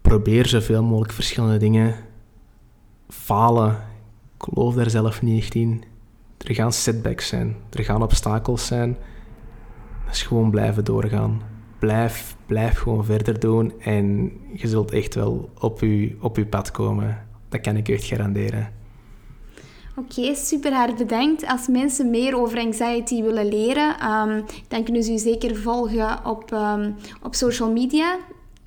[0.02, 1.96] Probeer zoveel mogelijk verschillende dingen.
[3.10, 3.72] Falen.
[4.38, 5.84] Ik geloof daar zelf niet echt in.
[6.38, 7.56] Er gaan setbacks zijn.
[7.70, 8.98] Er gaan obstakels zijn.
[10.08, 11.53] Dus gewoon blijven doorgaan
[11.84, 16.72] blijf, blijf gewoon verder doen en je zult echt wel op je, op uw pad
[16.72, 17.26] komen.
[17.50, 18.72] Dat kan ik echt garanderen.
[19.96, 21.48] Oké, okay, super hard bedankt.
[21.48, 26.52] Als mensen meer over anxiety willen leren, um, dan kunnen ze u zeker volgen op,
[26.52, 28.18] um, op social media.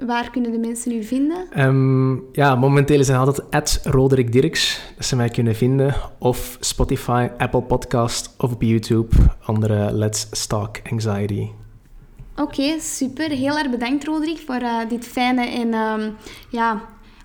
[0.06, 1.66] Waar kunnen de mensen u vinden?
[1.66, 5.94] Um, ja, momenteel zijn altijd at Roderick Dirks, dat ze mij kunnen vinden.
[6.18, 11.48] Of Spotify, Apple Podcast of op YouTube onder Let's Talk Anxiety.
[12.36, 13.30] Oké, super.
[13.30, 16.16] Heel erg bedankt, Roderick, voor uh, dit fijne en um,
[16.48, 16.82] ja,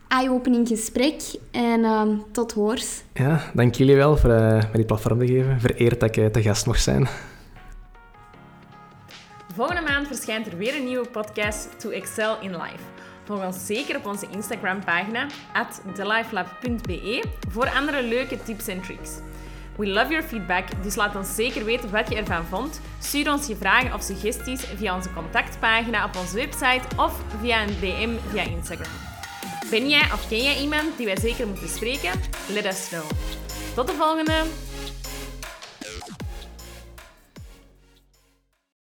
[0.07, 1.21] eye-opening gesprek.
[1.51, 3.03] En um, tot hoors.
[3.13, 5.59] Ja, dank jullie wel voor uh, mij dit platform te geven.
[5.59, 7.07] Vereerd dat ik uh, te gast mocht zijn.
[9.53, 12.83] Volgende maand verschijnt er weer een nieuwe podcast To Excel in Life.
[13.23, 19.09] Volg ons zeker op onze Instagram-pagina, at thelifelab.be, voor andere leuke tips en tricks.
[19.75, 22.81] We love your feedback, dus laat ons zeker weten wat je ervan vond.
[22.99, 27.79] Stuur ons je vragen of suggesties via onze contactpagina op onze website of via een
[27.79, 28.91] DM via Instagram.
[29.69, 32.11] Ben jij of ken jij iemand die wij zeker moeten spreken?
[32.47, 33.09] Let us know.
[33.75, 34.70] Tot de volgende!